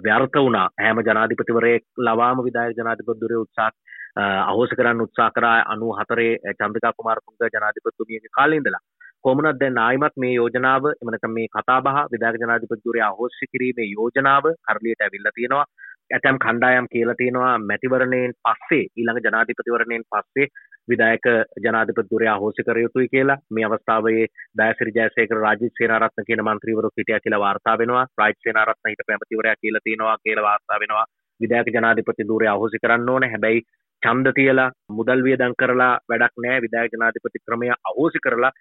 ව්‍යර්ථ 0.00 0.38
වුණා. 0.38 0.66
හැම 0.78 1.02
ජනාධිපතිවරයෙක් 1.02 1.84
ලවාම 2.00 2.44
විදායක 2.44 2.76
ජනාධිපතිවරයා 2.76 3.44
උත්සාහ 3.46 3.70
අහෝසි 4.16 4.76
කරන්න 4.76 5.00
උත්සාහ 5.00 5.30
කරා 5.32 5.58
94 5.74 6.56
චන්ද්‍රිකා 6.56 6.92
කුමාරතුංග 6.94 7.38
ජනාධිපතිතුමියගේ 7.50 8.32
කාලේ 8.32 8.58
ඉඳලා 8.58 8.82
කොමනත් 9.24 9.58
දැන් 9.58 9.78
ආයිමත් 9.78 10.16
මේ 10.22 10.32
යෝජනාව 10.32 10.86
එමනත 10.92 11.26
මේ 11.36 11.48
කතාබහ 11.48 11.88
විදාග 12.12 12.38
ජනාධිපතිවරයා 12.40 13.08
අහෝසි 13.08 13.48
කිරීමේ 13.52 13.88
යෝජනාව 13.88 14.44
කරලියට 14.66 15.04
ඇවිල්ලා 15.04 15.34
තියෙනවා. 15.34 15.64
ඇතැම් 16.10 16.38
කණ්ඩායම් 16.44 16.86
කියලා 16.92 17.14
තියෙනවා 17.14 17.52
මැතිවරණයෙන් 17.60 18.34
පස්සේ 18.40 18.82
ඊළඟ 18.82 19.20
ජනාධිපතිවරණයෙන් 19.26 20.04
පස්සේ 20.10 20.48
විදායක 20.88 21.26
ජනාධිපතිවරයා 21.64 22.34
අහෝසි 22.34 22.66
කර 22.66 22.78
යුතුයි 22.78 23.08
කියලා. 23.08 23.38
මේ 23.50 23.66
අවස්ථාවේ 23.66 24.26
දයසිරි 24.58 24.96
ජයසේකර 24.98 25.40
රාජිත් 25.44 25.78
සේනාරත්න 25.80 26.28
කියන 26.28 26.44
මන්ත්‍රීවරු 26.46 26.90
හිටියා 26.92 27.24
කියලා 27.24 27.44
වාර්තා 27.46 27.78
වෙනවා. 27.78 28.06
රාජිත් 28.20 28.40
සේනාරත්න 28.46 28.92
හිටපු 28.92 29.12
ඇමතිවරයා 29.12 29.60
කියලා 29.60 29.84
තියෙනවා 29.84 30.16
කියලා 30.24 30.48
වාර්තා 30.48 30.80
වෙනවා. 30.84 31.06
විදායක 31.40 31.72
ජනාධිපති 31.76 32.28
ධූරය 32.30 32.46
අහෝසි 32.48 32.82
කරන්න 32.84 33.14
ඕන. 33.14 33.28
හැබැයි 33.30 33.66
ඡන්ද 34.02 34.32
තියලා 34.34 34.70
මුදල් 34.90 35.24
වියදම් 35.26 35.54
කරලා 35.58 35.94
වැඩක් 36.10 36.34
නෑ. 36.36 36.62
විදායක 36.64 36.94
ජනාධිපති 36.94 37.44
ක්‍රමය 37.46 37.70
අහෝසි 37.70 38.18
කරලා 38.18 38.52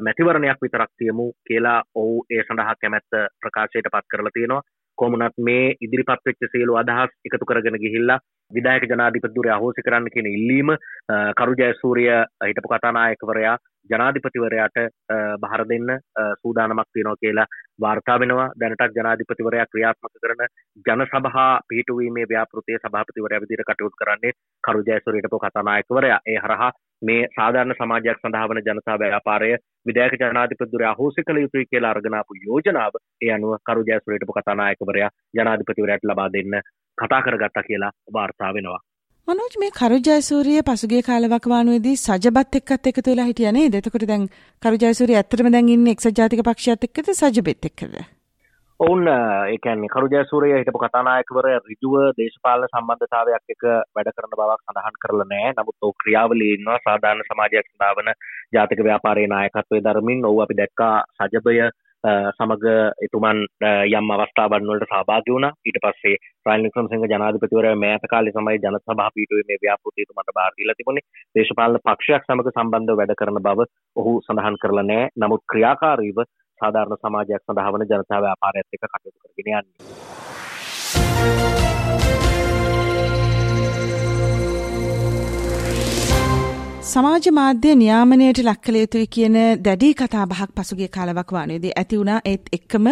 මැතිවරණයක් 0.00 0.62
විතරක් 0.62 0.90
තියමු 0.98 1.26
කියලා 1.48 1.78
ඔහු 1.94 2.24
ඒ 2.30 2.42
සඳහා 2.42 2.74
කැමැත්ත 2.80 3.10
ප්‍රකාශයට 3.40 3.90
පත් 3.94 4.06
කරලා 4.08 4.34
තියෙනවා. 4.34 4.62
කොමුණත් 4.98 5.38
මේ 5.40 5.76
ඉදිරිපත් 5.80 6.26
වෙච්ච 6.26 6.50
සියලු 6.52 6.76
අදහස් 6.76 7.14
එකතු 7.26 7.44
කරගෙන 7.44 7.80
ගිහිල්ලා 7.84 8.18
විදායක 8.50 8.84
ජනාධිපතිවරයා 8.86 9.56
අහෝසි 9.56 9.82
කරන්න 9.82 10.12
කියන 10.14 10.28
ඉල්ලීම 10.28 10.70
කරු 11.36 11.58
ජයසූරිය 11.60 12.12
හිටපු 12.42 12.70
කතානායකවරයා 12.70 13.56
ජනාධිපතිවරයාට 13.90 14.78
බහර 15.42 15.62
දෙන්න 15.68 15.92
සූදානමක් 16.42 16.88
තියෙනවා 16.88 17.20
කියලා 17.20 17.46
වාර්තා 17.80 18.18
වෙනවා. 18.20 18.48
දැනටත් 18.60 18.96
ජනාධිපතිවරයා 18.96 19.66
ක්‍රියාත්මක 19.66 20.18
කරන 20.22 20.42
ජන 20.86 21.06
සභහා 21.06 21.52
පිහිටුවීමේ 21.68 22.26
ව්‍යාපෘතිය 22.26 22.78
සභාපතිවරයා 22.78 23.42
විදිහට 23.44 23.70
කටයුතු 23.70 24.00
කරන්නේ 24.02 24.36
කරු 24.64 24.82
ජයසූරියට 24.82 25.30
පො 25.30 25.38
කතානායකවරයා. 25.38 26.20
ඒ 26.26 26.38
හරහා 26.38 26.72
මේ 27.02 27.20
සාධාරණ 27.36 27.74
සමාජයක් 27.74 28.18
සඳහා 28.18 28.48
වන 28.48 28.62
ජනතා 28.62 28.98
ව්‍යාපාරය 28.98 29.50
විදායක 29.86 30.18
ජනාධිපතිවරයා 30.20 30.92
අහෝසි 30.92 31.22
කළ 31.22 31.40
යුතුයි 31.40 31.66
කියලා 31.66 31.90
අරගෙන 31.90 32.14
ආපු 32.14 32.40
යෝජනාව 32.42 33.00
ඒ 33.20 33.32
අනුව 33.32 33.54
කරු 33.64 33.84
ජයසූරියට 33.84 34.26
පො 34.26 34.36
කතානායකවරයා 34.36 35.14
ජනාධිපතිවරයාට 35.34 36.04
ලබා 36.04 36.28
දෙන්න 36.32 36.60
කතා 36.98 37.22
කරගත්තා 37.22 37.62
කියලා 37.62 37.92
වාර්තා 38.14 38.52
වෙනවා 38.54 38.80
මනෝජ් 39.28 39.56
මේ 39.58 39.72
කරුජයසූරිය 39.72 40.60
පසුගේ 40.62 41.02
කාලවකවානුවේදී 41.02 41.96
සජබත් 41.98 42.60
එක්කත් 42.60 42.86
එකතු 42.86 43.10
වෙලා 43.10 43.26
හිටියා 43.26 43.52
නේද? 43.52 43.74
එතකොට 43.74 44.06
දැන් 44.08 44.28
කරුජයසූරිය 44.62 45.16
ඇත්තටම 45.16 45.50
දැන් 45.52 45.68
ඉන්නේ 45.70 45.96
එක්සත් 45.96 46.14
ජාතික 46.18 46.40
පක්ෂයත් 46.42 46.86
එක්කද 46.86 47.10
සජබෙත් 47.14 47.68
එක්කද? 47.70 47.98
ඔවුන් 48.80 49.08
ඒ 49.08 49.56
කියන්නේ 49.58 49.88
කරුජයසූරිය 49.88 50.52
හිටපු 50.52 50.80
කතානායකවර 50.80 51.46
ඍජුව 51.62 51.94
දේශපාලන 52.18 52.68
සම්බන්ධතාවයක් 52.68 53.54
එක 53.54 53.64
වැඩ 53.94 54.10
කරන 54.12 54.30
බවක් 54.32 54.62
සඳහන් 54.62 55.00
කරලා 55.02 55.26
නැහැ. 55.26 55.56
නමුත් 55.56 55.76
ඔහු 55.82 55.96
ක්‍රියාවලියේ 56.02 56.58
ඉන්නවා. 56.58 56.78
සාධාරණ 56.84 57.28
සමාජයක් 57.30 57.66
සඳහා 57.66 58.14
ජාතික 58.52 58.84
ව්‍යාපාරයේ 58.88 59.32
නායකත්වයේ 59.34 59.84
ධර්මින් 59.84 60.24
ඔහු 60.24 60.40
අපි 60.44 60.58
දැක්කා 60.60 60.94
සජබය 61.18 61.56
සමග 62.32 62.64
එතුමන් 63.02 63.42
යම් 63.90 64.10
අවස්ථාවන් 64.16 64.70
වලට 64.70 64.90
සහභාගී 64.90 65.34
වුණා. 65.34 65.52
ඊට 65.66 65.78
පස්සේ 65.84 66.16
රනිල් 66.46 66.66
වික්‍රමසිංහ 66.66 67.06
ජනාධිපතිවරයා 67.08 67.76
මෑත 67.76 68.10
කාලේ 68.10 68.32
තමයි 68.32 68.58
ජනසභා 68.60 69.10
පීඨුවේ 69.14 69.48
මේ 69.48 69.62
ව්‍යාපෘතිය 69.62 70.06
එතුමන්ට 70.06 70.34
බාර 70.34 70.52
දීලා 70.54 70.78
තිබුණේ. 70.78 71.08
දේශපාලන 71.34 71.82
පක්ෂයක් 71.82 72.22
සමග 72.24 72.50
සම්බන්ධව 72.50 73.00
වැඩ 73.00 73.18
කරන 73.20 73.42
බව 73.42 73.66
ඔහු 73.96 74.12
සඳහන් 74.22 74.60
කරලා 74.62 74.86
නැහැ. 74.86 75.14
නමුත් 75.16 75.42
ක්‍රියාකාරීව 75.52 76.28
සාධාරණ 76.60 77.00
සමාජයක් 77.00 77.42
සඳහා 77.42 77.72
වන 77.72 77.84
ජනතා 77.86 78.20
ව්‍යාපාරයත් 78.20 78.68
එක්ක 78.70 78.84
කටයුතු 78.86 79.18
කරගෙන 79.22 79.50
යන්නේ 79.52 80.18
සමාජ 86.88 87.26
මාධ්‍ය 87.32 87.76
නියාමනයට 87.76 88.38
ලක්කල 88.42 88.76
යුතුයි 88.76 89.06
කියන 89.08 89.36
දැඩී 89.62 89.92
කතා 89.96 90.24
බහක් 90.26 90.50
පසුගේ 90.56 90.88
කාලවක් 90.90 91.32
වානයේදී 91.32 91.72
ඇති 91.76 91.98
වුණා 91.98 92.18
ඒත් 92.26 92.52
එක්කම 92.52 92.86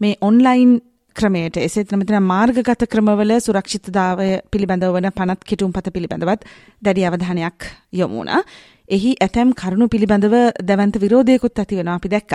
මේ 0.00 0.14
ඔන්ලයින් 0.22 0.72
ක්‍රමයට 1.16 1.56
එසේත් 1.58 1.92
නමතින 1.94 2.24
මාර්ගගත 2.24 2.82
ක්‍රමවල 2.86 3.32
සුරක්ෂිතතාවය 3.40 4.26
පිළිබඳව 4.50 4.96
වන 4.96 5.08
පනත් 5.12 5.46
කෙටුම් 5.46 5.72
පත 5.72 5.92
පිළිබඳවත් 5.94 6.42
දැඩි 6.82 7.06
අවධානයක් 7.06 7.68
යොමුණා. 7.92 8.40
එහි 8.88 9.12
ඇතැම් 9.20 9.52
කරුණු 9.60 9.88
පිළිබඳව 9.88 10.34
දැවන්ත 10.62 10.96
විරෝධයකුත් 11.04 11.58
ඇති 11.58 11.78
වෙන 11.78 11.88
අපි 11.88 12.08
දැක්ක. 12.08 12.32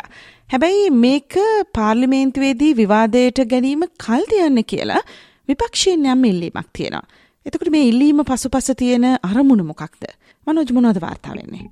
හැබැයි 0.49 0.89
මේක 1.03 1.35
පාර්ලිමේන්තුවේදී 1.73 2.71
විවාදයට 2.75 3.43
ගැනීම 3.53 3.83
කල්තියන්න 4.05 4.63
කියලා 4.65 5.01
විපක්ෂයෙන් 5.49 6.07
යම් 6.13 6.23
ඉල්ලීමක් 6.25 6.71
තියෙනවා. 6.73 7.05
එතකට 7.45 7.71
මේ 7.71 7.89
ඉල්ලීම 7.91 8.23
පසුපස 8.25 8.71
තියෙන 8.77 9.05
අරමුණ 9.23 9.65
මොකක්ද. 9.65 10.03
මනෝජ් 10.47 10.73
මොනවද 10.73 11.01
වාර්තා 11.01 11.37
වෙන්නේ? 11.39 11.65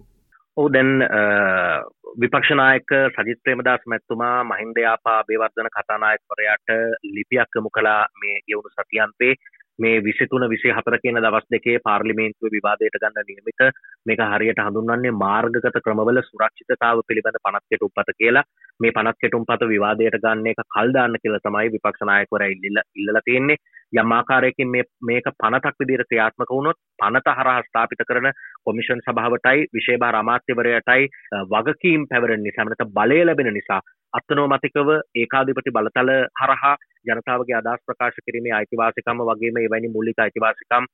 ඔව් 0.57 0.71
දැන් 0.73 0.91
විපක්ෂනායක 2.17 2.89
සජිත් 3.15 3.39
ප්‍රේමදාස 3.43 3.85
මැතිතුමා 3.85 4.43
මහින්ද 4.45 4.77
යාපා 4.83 5.19
අබේවර්ධන 5.19 5.69
කතානායකවරයාට 5.75 6.69
ලිපියක් 7.15 7.55
යොමු 7.55 7.69
කළා 7.69 8.01
මේ 8.21 8.41
ගෙවුණු 8.47 8.71
සතියන්තේ 8.71 9.33
මේ 9.79 9.99
විසිතුන 10.01 10.45
විසි 10.49 10.71
හතර 10.71 10.95
කියන 10.99 11.17
දවස් 11.17 11.45
දෙකේ 11.49 11.77
පාර්ලිමේන්තුව 11.79 12.51
විවාදයට 12.51 12.97
ගන්න 12.97 13.27
නියමිත 13.27 13.61
මේක 14.05 14.23
හරියට 14.25 14.61
හඳුන්වන්නේ 14.61 15.15
මාර්ගගත 15.15 15.79
ක්‍රමවල 15.79 16.21
සුරක්ෂිතතාව 16.23 17.03
පිළිබඳ 17.07 17.39
පනත් 17.39 17.65
කෙටුම් 17.69 17.91
පත 17.91 18.17
කියලා. 18.17 18.45
මේ 18.79 18.91
පනත් 18.91 19.17
කෙටුම් 19.17 19.45
පත 19.45 19.69
විවාදයට 19.69 20.17
ගන්න 20.17 20.47
එක 20.47 20.63
කල් 20.67 20.93
දාන්න 20.93 21.15
කියලා 21.17 21.41
තමයි 21.41 21.73
විපක්ෂ 21.73 22.05
නායකවරයා 22.05 22.55
ඉල්ලලා 22.57 22.85
ඉල්ලලා 22.95 23.25
තියෙන්නේ. 23.25 23.57
යම් 23.93 24.11
ආකාරයකින් 24.11 24.69
මේ 24.69 24.83
මේක 25.01 25.29
පනතක් 25.35 25.79
විදිහට 25.79 26.09
ක්‍රියාත්මක 26.09 26.51
වුණොත් 26.51 26.77
පනත 26.99 27.35
හරහා 27.37 27.61
ස්ථාපිත 27.61 28.03
කරන 28.05 28.27
කොමිෂන් 28.63 29.01
සභාවටයි 29.01 29.69
විශේෂ 29.71 30.01
භාර 30.01 30.17
අමාත්‍යවරයටයි 30.17 31.07
වගකීම් 31.47 32.05
පැවරෙන 32.07 32.43
නිසා 32.43 32.65
නැත්නම් 32.65 32.93
බලය 32.93 33.19
ලැබෙන 33.23 33.51
නිසා 33.53 33.81
අත්නෝමතිකව 34.13 34.89
ඒකාධිපති 35.15 35.75
බලතල 35.75 36.11
හරහා 36.39 36.75
ජනතාවගේ 37.07 37.57
අදහස් 37.57 37.85
ප්‍රකාශ 37.85 38.19
කිරීමේ 38.25 38.53
අයිතිවාසිකම 38.53 39.21
වගේම 39.29 39.61
එවැනි 39.61 39.93
මූලික 39.95 40.25
අයිතිවාසිකම් 40.25 40.89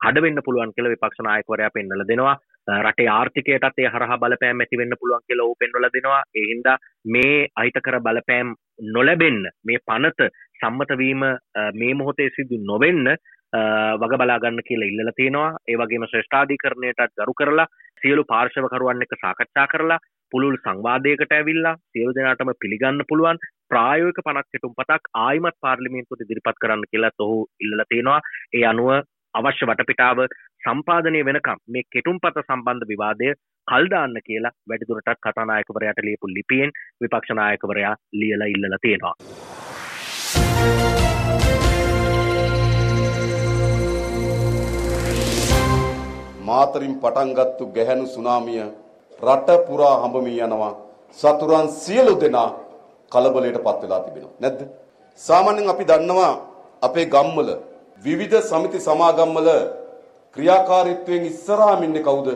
කඩවෙන්න 0.00 0.42
පුළුවන් 0.46 0.74
කියලා 0.74 0.92
විපක්ෂ 0.92 1.24
නායකවරයා 1.26 1.74
පෙන්වලා 1.74 2.08
දෙනවා. 2.08 2.36
රටේ 2.78 3.08
ආර්ථිකයටත් 3.08 3.78
ඒ 3.78 3.90
හරහා 3.94 4.18
බලපෑම් 4.18 4.64
ඇති 4.64 4.80
වෙන්න 4.80 4.96
පුළුවන් 5.00 5.26
කියලා 5.26 5.48
ਉਹ 5.48 5.56
පෙන්වලා 5.60 5.92
දෙනවා. 5.96 6.22
ඒ 6.34 6.46
හින්දා 6.52 6.76
මේ 7.06 7.34
අහිතකර 7.56 8.00
බලපෑම් 8.00 8.54
නොලැබෙන්න 8.94 9.40
මේ 9.66 9.84
පනත 9.86 10.30
සම්මත 10.60 10.98
වීම 11.02 11.24
මේ 11.80 11.92
මොහොතේ 11.94 12.30
සිදු 12.36 12.60
නොවෙන්න 12.70 13.16
වග 13.98 14.18
බලාගන්න 14.20 14.60
කියලා 14.68 14.90
ඉල්ලලා 14.90 15.16
තියෙනවා 15.16 15.50
ඒ 15.68 15.76
වගේම 15.76 16.06
ශ්‍රේෂ්ඨාධිකරණයටත් 16.06 17.14
ගරු 17.18 17.34
කරලා 17.34 17.70
සියලු 18.02 18.24
පාර්ශවකරුවන් 18.24 19.06
එක්ක 19.06 19.16
සාකච්ඡා 19.20 19.66
කරලා 19.66 20.02
පුළුල් 20.32 20.56
සංවාදයකට 20.58 21.32
ඇවිල්ලා 21.32 21.74
සියලු 21.88 22.14
දෙනාටම 22.14 22.52
පිළිගන්න 22.60 23.04
පුළුවන් 23.08 23.42
ප්‍රායෝගික 23.68 24.20
පනක් 24.20 24.46
කෙටුම් 24.52 24.74
පතක් 24.74 25.12
ආයිමත් 25.20 25.58
පාර්ලිමේන්තුවට 25.60 26.24
ඉදිරිපත් 26.26 26.60
කරන්න 26.60 26.88
කියලා 26.90 27.12
ඔහු 27.20 27.38
ඉල්ලලා 27.60 27.90
තියෙනවා 27.90 28.20
ඒ 28.52 28.64
අනුව 28.64 28.90
අවශ්‍ය 29.34 29.70
වටපිටාව 29.70 30.24
සම්පාදනය 30.62 31.22
වෙනකම් 31.24 31.62
මේ 31.68 31.88
කෙටුම්පත 31.88 32.40
සම්බන්ධ 32.42 32.90
විවාදය 32.90 33.30
කල්දාන්න 33.68 34.18
කියලා 34.26 34.56
වැඩිදුරටත් 34.68 35.22
කතානායකවරයාට 35.22 36.02
ලියපු 36.02 36.34
ලිපියෙන් 36.34 36.74
විපක්ෂනායකවරයා 37.00 37.94
ලියලා 38.14 38.52
ඉල්ලලා 38.54 38.82
තියෙනවා. 38.82 39.14
මාතරින් 46.48 46.94
පටන්ගත්තු 47.02 47.72
ගැහැණු 47.76 48.06
සුනාමිය 48.14 48.62
රට 49.20 49.48
පුරා 49.66 49.96
හඹමී 50.02 50.40
යනවා 50.46 50.72
සතුරන් 51.18 51.68
සියලු 51.82 52.14
දෙනා 52.22 52.48
කලබලයට 53.12 53.58
පත් 53.66 53.80
වෙලා 53.82 54.00
තිබෙනවා 54.06 54.34
නැද්ද 54.40 54.60
සාමාන්‍යයෙන් 55.20 55.72
අපි 55.74 55.84
දන්නවා 55.90 56.32
අපේ 56.82 57.06
ගම්වල 57.06 57.50
විවිධ 58.02 58.42
සමිති 58.42 58.78
සමාගම්වල 58.80 59.48
ක්‍රියාකාරීත්වයෙන් 60.36 61.24
ඉස්සරහාම 61.30 61.82
ඉන්නේ 61.86 62.02
කවුද? 62.02 62.28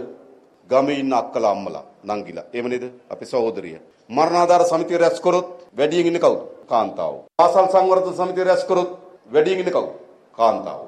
ගමේ 0.71 0.99
ඉන්න 1.03 1.13
අක්කලා 1.13 1.51
අම්මලා 1.51 1.85
නංගිලා. 2.05 2.47
එහෙම 2.55 2.67
නේද? 2.69 2.85
අපේ 3.11 3.27
සහෝදරිය. 3.27 3.79
මරණාධාර 4.11 4.65
සමිතිය 4.65 4.99
රැස් 4.99 5.19
කරොත් 5.21 5.49
වැඩියෙන් 5.79 6.07
ඉන්නේ 6.07 6.25
කවුද? 6.25 6.41
කාන්තාව. 6.71 7.15
පාසල් 7.39 7.67
සංවර්ධන 7.75 8.19
සමිතිය 8.21 8.45
රැස් 8.45 8.63
කරොත් 8.65 8.91
වැඩියෙන් 9.35 9.61
ඉන්නේ 9.63 9.77
කවුද? 9.77 9.91
කාන්තාව. 10.39 10.81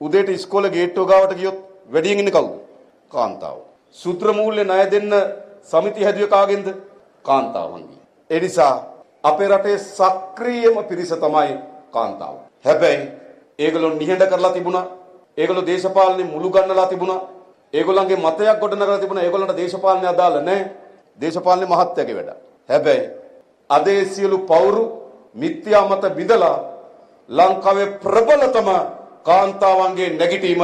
උදේට 0.00 0.28
ඉස්කෝලේ 0.30 0.74
ගේට්ටුව 0.76 1.08
ගාවට 1.10 1.36
ගියොත් 1.40 1.58
වැඩියෙන් 1.92 2.18
ඉන්නේ 2.18 2.36
කවුද? 2.36 2.52
කාන්තාව. 3.10 3.58
සූත්‍ර 3.92 4.32
මූල්‍ය 4.32 4.64
ණය 4.64 4.90
දෙන්න 4.90 5.12
සමිති 5.62 6.04
හැදුවේ 6.04 6.28
කාගෙන්ද? 6.28 6.68
කාන්තාවන්ගේ. 7.24 8.02
ඒ 8.30 8.40
නිසා 8.40 8.74
අපේ 9.24 9.48
රටේ 9.48 9.78
සක්‍රීයම 9.78 10.76
පිරිස 10.84 11.12
තමයි 11.14 11.54
කාන්තාව. 11.90 12.34
හැබැයි 12.64 13.02
ඒගොල්ලෝ 13.58 13.92
නිහඬ 13.92 14.26
කරලා 14.26 14.52
තිබුණා. 14.52 14.86
ඒගොල්ලෝ 15.38 15.66
දේශපාලනේ 15.66 16.26
මුළු 16.26 16.50
ගන්නලා 16.50 16.86
තිබුණා. 16.86 17.20
ඒගොල්ලන්ගේ 17.74 18.16
මතයක් 18.16 18.60
ගොඩනගලා 18.60 18.98
තිබුණා. 18.98 19.24
ඒගොල්ලන්ට 19.24 19.56
දේශපාලනය 19.56 20.06
අදාළ 20.06 20.40
නැහැ. 20.40 20.70
දේශපාලනේ 21.20 21.68
මහත්යගේ 21.68 22.16
වැඩ. 22.16 22.30
හැබැයි 22.68 23.10
අද 23.70 23.86
ඒ 23.86 24.04
සියලු 24.04 24.38
පවුරු 24.40 24.84
මිත්‍යා 25.34 25.84
මත 25.88 26.04
බිඳලා 26.16 26.58
ලංකාවේ 27.28 27.86
ප්‍රබලතම 28.02 28.68
කාන්තාවන්ගේ 29.22 30.10
නැගිටීම 30.10 30.62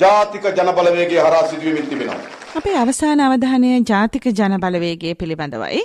ජාතික 0.00 0.44
ජනබලවේගයේ 0.50 1.22
හරහා 1.22 1.46
සිදුවෙමින් 1.48 1.86
තිබෙනවා. 1.86 2.20
අපේ 2.56 2.76
අවසාන 2.76 3.20
අවධානය 3.20 3.70
ජාතික 3.90 4.26
ජනබලවේගය 4.32 5.14
පිළිබඳවයි. 5.14 5.80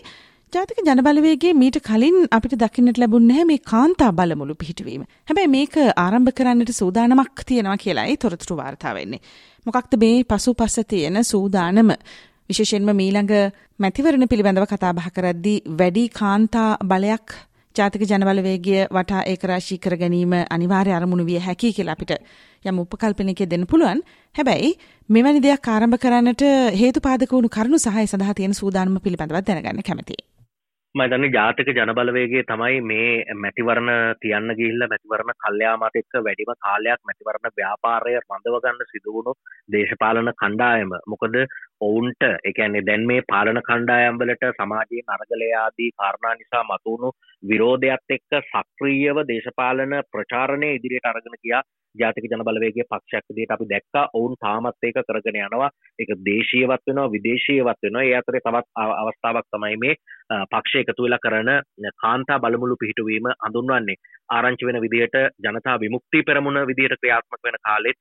ජාතික 0.53 0.81
ජනබලවේගේ 0.87 1.53
මීට 1.53 1.79
කලින් 1.81 2.17
අපිට 2.31 2.53
දකින්නට 2.57 2.97
ලැබුණ 2.97 3.31
මේ 3.43 3.57
කාන්තා 3.71 4.11
බලමුළු 4.11 4.55
පිහිටවීම. 4.55 5.07
හැබැයි 5.29 5.53
මේක 5.55 5.77
ආරම්භ 5.97 6.31
කරන්නට 6.31 6.73
සූදානමක් 6.73 7.41
තියෙනවා 7.45 7.77
කියලායි 7.77 8.17
තොරතුරු 8.17 8.57
වාර්තා 8.57 8.93
වෙන්නේ. 8.93 9.23
මොකක්ද 9.65 9.97
මේ 9.97 10.19
පසු 10.25 10.53
පස්ස 10.53 10.87
තියෙන 10.87 11.23
සූදානම 11.23 11.91
විශේෂයෙන්ම 12.49 12.93
මීළඟ 12.95 13.33
මැතිවරණ 13.79 14.27
පිළිබඳව 14.27 14.67
කතා 14.67 14.93
බහ 14.93 15.09
කරද්දී 15.09 15.57
වැඩි 15.79 16.05
කාන්තා 16.11 16.69
බලයක් 16.85 17.35
ජාතික 17.75 18.03
ජනබලවේගය 18.03 18.73
වටා 18.87 19.21
ඒක 19.25 19.43
රාශී 19.51 19.77
කර 19.77 19.95
ගැනීම 19.97 20.33
අනිවාර්ය 20.55 20.91
අරමුණු 20.93 21.25
විය 21.25 21.39
හැකි 21.39 21.71
කියලා 21.77 21.95
අපිට 21.97 22.13
යම් 22.65 22.81
උපකල්පනයක 22.83 23.41
දෙන්න 23.45 23.65
පුළුවන්. 23.65 24.03
හැබැයි 24.35 24.69
මෙවැනි 25.09 25.41
දෙයක් 25.41 25.67
ආරම්භ 25.67 25.97
කරන්නට 25.97 26.43
හේතුපාදක 26.81 27.33
වුණු 27.37 27.49
කරුණු 27.49 27.79
සහය 27.79 28.05
සඳහා 28.05 28.37
තියෙන 28.39 28.53
සූදානම 28.53 29.01
පිළිබඳව 29.05 29.41
දැනගන්න 29.41 29.83
කැමතියි. 29.83 30.21
මදන්න 30.95 31.33
ජාතික 31.33 31.69
ජනබලවේගේ 31.69 32.41
තමයි 32.45 32.81
මේ 32.83 33.35
මැතිවරණ 33.35 33.89
තියන්න 34.21 34.53
ගිල්ල 34.59 34.83
මැතිවරණ 34.83 35.33
කල්්‍යයාමත 35.37 35.95
එක්ක 35.95 36.17
වැඩිම 36.19 36.51
කාලයක් 36.59 37.01
මැතිවරණ 37.03 37.55
ව්‍යාපාරය 37.57 38.13
රඳවගන්න 38.17 38.91
සිදුවුණු 38.91 39.33
දේශපාලන 39.73 40.29
කණ්ඩායම 40.35 40.93
මොකද 41.07 41.39
ඔවුන්ට 41.83 42.25
එකන්නේ 42.43 42.85
දැන් 42.87 43.05
මේ 43.09 43.27
පාලන 43.27 43.61
කණ්ඩායම්වලට 43.61 44.43
සමාජයෙන් 44.53 45.13
අරගලයාදී 45.15 45.91
කාරණා 45.93 46.33
නිසා 46.35 46.63
මතුුණු 46.63 47.13
විරෝධයක්ත් 47.43 48.17
එක්ක 48.17 48.41
සක්‍රීයව 48.47 49.23
දේශපාලන 49.29 49.95
ප්‍රචාරණය 50.11 50.69
ඉදිරියට 50.73 51.09
අරගෙන 51.11 51.41
කියා 51.41 51.63
ජාතික 51.95 52.25
ජනබලවේගේ 52.25 52.85
පක්ෂයක් 52.85 53.25
විදිහට 53.29 53.53
අපි 53.53 53.65
දැක්කා. 53.65 54.05
ඔවුන් 54.13 54.35
තාමත් 54.39 54.83
ඒක 54.83 54.99
කරගෙන 55.03 55.39
යනවා. 55.39 55.69
ඒක 55.99 56.11
දේශීයවත් 56.25 56.83
වෙනවා 56.87 57.11
විදේශීයවත් 57.11 57.83
වෙනවා. 57.83 58.03
ඒ 58.03 58.15
අතරේ 58.17 58.41
තවත් 58.41 58.67
අවස්ථාවක් 59.01 59.47
තමයි 59.51 59.77
මේ 59.77 59.95
පක්ෂ 60.45 60.81
එකතු 60.81 61.05
වෙලා 61.05 61.23
කරන 61.25 61.51
කාන්තා 61.95 62.39
බලමුළු 62.39 62.79
පිහිටුවීම 62.79 63.29
හඳුන්වන්නේ. 63.35 64.01
ආරංචි 64.29 64.65
වෙන 64.65 64.79
විදිහට 64.79 65.17
ජනතා 65.39 65.77
විමුක්ති 65.79 66.23
පෙරමුණ 66.23 66.59
විදිහට 66.67 66.99
ක්‍රියාත්මක 66.99 67.43
වෙන 67.43 67.57
කාලෙත් 67.61 67.97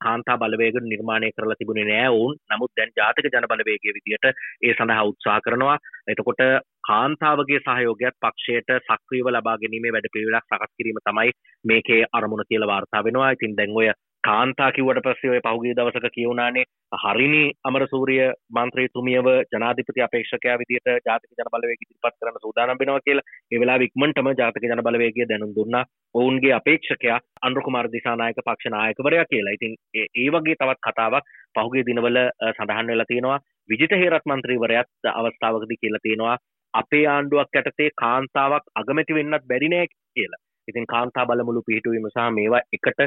කාන්තා 0.00 0.38
බලවේග 0.38 0.78
නිර්මාණය 0.84 1.30
කරලා 1.32 1.58
තිබුණේ 1.58 1.86
නෑ 1.86 2.08
ඔවුන් 2.10 2.38
නමුත් 2.50 2.72
දැන් 2.72 2.96
ජාතික 2.96 3.28
ජනබලවේගයේ 3.28 3.96
විදිහට 3.98 4.26
ඒ 4.62 4.74
සඳහා 4.74 5.04
උත්සාහ 5.04 5.38
කරනවා 5.40 5.76
එතකොට 6.08 6.42
කාන්තාවගේ 6.84 7.60
සහයෝගයක් 7.60 8.16
පක්ෂයට 8.22 8.70
සක්‍රීව 8.88 9.28
ලබා 9.28 9.56
ගැනීමේ 9.58 9.92
වැඩ 9.92 10.10
පිළිවෙලක් 10.12 10.46
සකස් 10.48 10.72
කිරීම 10.76 11.00
තමයි 11.02 11.36
මේකේ 11.64 12.02
අරමුණ 12.12 12.48
කියලා 12.48 12.68
වාර්තා 12.68 13.04
වෙනවා. 13.04 13.30
ඉතින් 13.30 13.56
දැන් 13.56 13.72
ඔය 13.74 13.88
කාන්තා 14.26 14.70
කිව්වට 14.72 15.04
පස්සේ 15.04 15.30
ඔය 15.30 15.40
පහුගිය 15.40 15.74
දවසක 15.74 16.06
කියවුණානේ 16.14 16.64
හරිනි 16.94 17.42
අමරසූරිය 17.64 18.24
මන්ත්‍රීතුමියව 18.50 19.28
ජනාධිපති 19.52 20.04
අපේක්ෂකයා 20.06 20.56
විදිහට 20.58 20.90
ජාතික 21.06 21.30
ජන 21.32 21.50
බලවේගය 21.52 21.84
ඉදිරිපත් 21.84 22.16
කරන්න 22.16 22.42
සූදානම් 22.42 22.80
වෙනවා 22.80 23.00
කියලා. 23.00 23.26
ඒ 23.52 23.60
වෙලාවෙ 23.60 23.88
ඉක්මනටම 23.88 24.30
ජාතික 24.34 24.64
ජන 24.64 24.84
බලවේගය 24.86 25.28
දැනුම් 25.28 25.54
දුන්නා. 25.56 25.84
ඔවුන්ගේ 26.14 26.52
අපේක්ෂකයා 26.52 27.20
අනුර 27.42 27.62
කුමාර 27.62 27.90
දිසානායක 27.92 28.40
පක්ෂ 28.40 28.74
නායකවරයා 28.74 29.30
කියලා. 29.30 29.56
ඉතින් 29.58 29.76
ඒ 29.94 30.28
වගේ 30.30 30.56
තවත් 30.56 30.80
කතාවක් 30.88 31.30
පහුගිය 31.54 31.86
දිනවල 31.86 32.18
සඳහන් 32.50 32.92
වෙලා 32.92 33.10
තියෙනවා. 33.12 33.38
විජිත 33.68 33.94
හේරත් 33.94 34.26
මන්ත්‍රීවරයාත් 34.26 35.12
අවස්ථාවකදී 35.12 35.82
කියලා 35.82 36.02
තියෙනවා 36.02 36.36
අපේ 36.74 37.04
ආණ්ඩුවක් 37.08 37.58
යටතේ 37.60 37.94
කාන්තාවක් 37.96 38.66
අගමැති 38.74 39.16
වෙන්නත් 39.18 39.48
බැරි 39.48 39.68
නෑ 39.68 39.86
කියලා. 39.88 40.40
ඉතින් 40.68 40.86
කාන්තා 40.86 41.26
බලමුළු 41.26 41.62
පිහිටුවීම 41.66 42.08
සහ 42.08 42.26
මේවා 42.30 42.62
එකට 42.72 43.00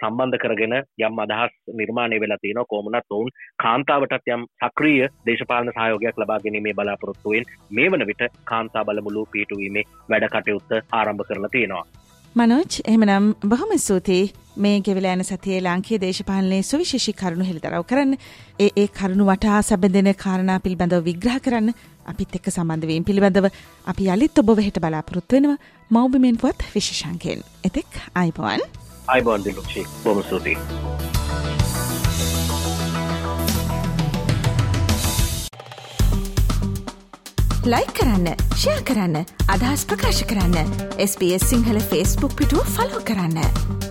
සම්බන්ධ 0.00 0.38
කරගෙන 0.38 0.74
යම් 1.00 1.18
අදහස් 1.18 1.54
නිර්මාණය 1.74 2.20
වෙලා 2.20 2.40
තියෙනවා 2.42 2.70
කොමුණත් 2.70 3.10
ඔවුන් 3.10 3.30
කාන්තාවටත් 3.62 4.32
යම් 4.34 4.48
සක්‍රීය 4.62 5.08
දේශපාලන 5.26 5.72
සහයෝගයක් 5.72 6.20
ලබා 6.22 6.40
ගැනීමේ 6.40 6.74
බලාපොරොත්තුවෙන් 6.74 7.48
මේ 7.70 7.88
වන 7.92 8.06
විට 8.06 8.26
කාන්තා 8.44 8.84
බලමුළු 8.84 9.26
පිහිටුවීමේ 9.32 9.88
වැඩ 10.10 10.28
කටයුත්ත 10.28 10.76
ආරම්භ 10.92 11.26
කරලා 11.28 11.50
තියෙනවා. 11.50 11.86
මනෝජ් 12.34 12.82
එහෙමනම් 12.84 13.26
බොහොම 13.44 13.70
ස්තුතියි 13.78 14.32
මේ 14.56 14.80
ගෙවිලා 14.80 15.12
යන 15.12 15.24
සතියේ 15.24 15.60
ලාංකීය 15.62 16.00
දේශපාලනයේ 16.00 16.62
සුවිශේෂී 16.62 17.14
කරුණු 17.14 17.44
හෙළිදරව් 17.44 17.84
කරන්න. 17.84 18.12
ඒ 18.60 18.70
ඒ 18.76 18.88
කරුණු 18.98 19.24
වටා 19.26 19.62
සැබඳෙන 19.62 20.10
කාරණා 20.16 20.58
පිළිබඳව 20.60 21.04
විග්‍රහ 21.04 21.38
කරන්න 21.44 21.74
අපිත් 22.12 22.36
එක්ක 22.38 22.50
සම්බන්ධ 22.50 22.88
වීම 22.90 23.04
පිළිබඳව 23.04 23.50
අපි 23.86 24.10
යලිත් 24.14 24.38
ඔබ 24.38 24.52
වෙහෙට 24.58 24.80
බලාපොරොත්තු 24.80 25.36
වෙනවා 25.36 25.58
මෞබිමෙන් 25.90 26.36
පුවත් 26.36 26.66
විශේෂංකයෙන්. 26.74 27.44
එතෙක් 27.64 28.00
අයිබෝවන්. 28.14 28.62
අයිබෝන් 29.08 29.44
දිලුක්ෂි 29.44 29.86
බොහොම 30.04 30.22
ස්තුතියි. 30.22 30.56
ලයි 37.66 37.86
කරන්න 37.96 38.28
ෂයා 38.52 38.80
කරන්න 38.88 39.16
අදහස් 39.48 39.84
ප්‍රකාශ 39.84 40.22
කරන්න 40.24 40.72
SBS 41.04 41.50
සිංහල 41.50 41.80
ෆස්බුක් 41.82 42.32
පිටුව 42.34 42.74
ෆලෝ 42.76 43.04
කරන්න. 43.04 43.87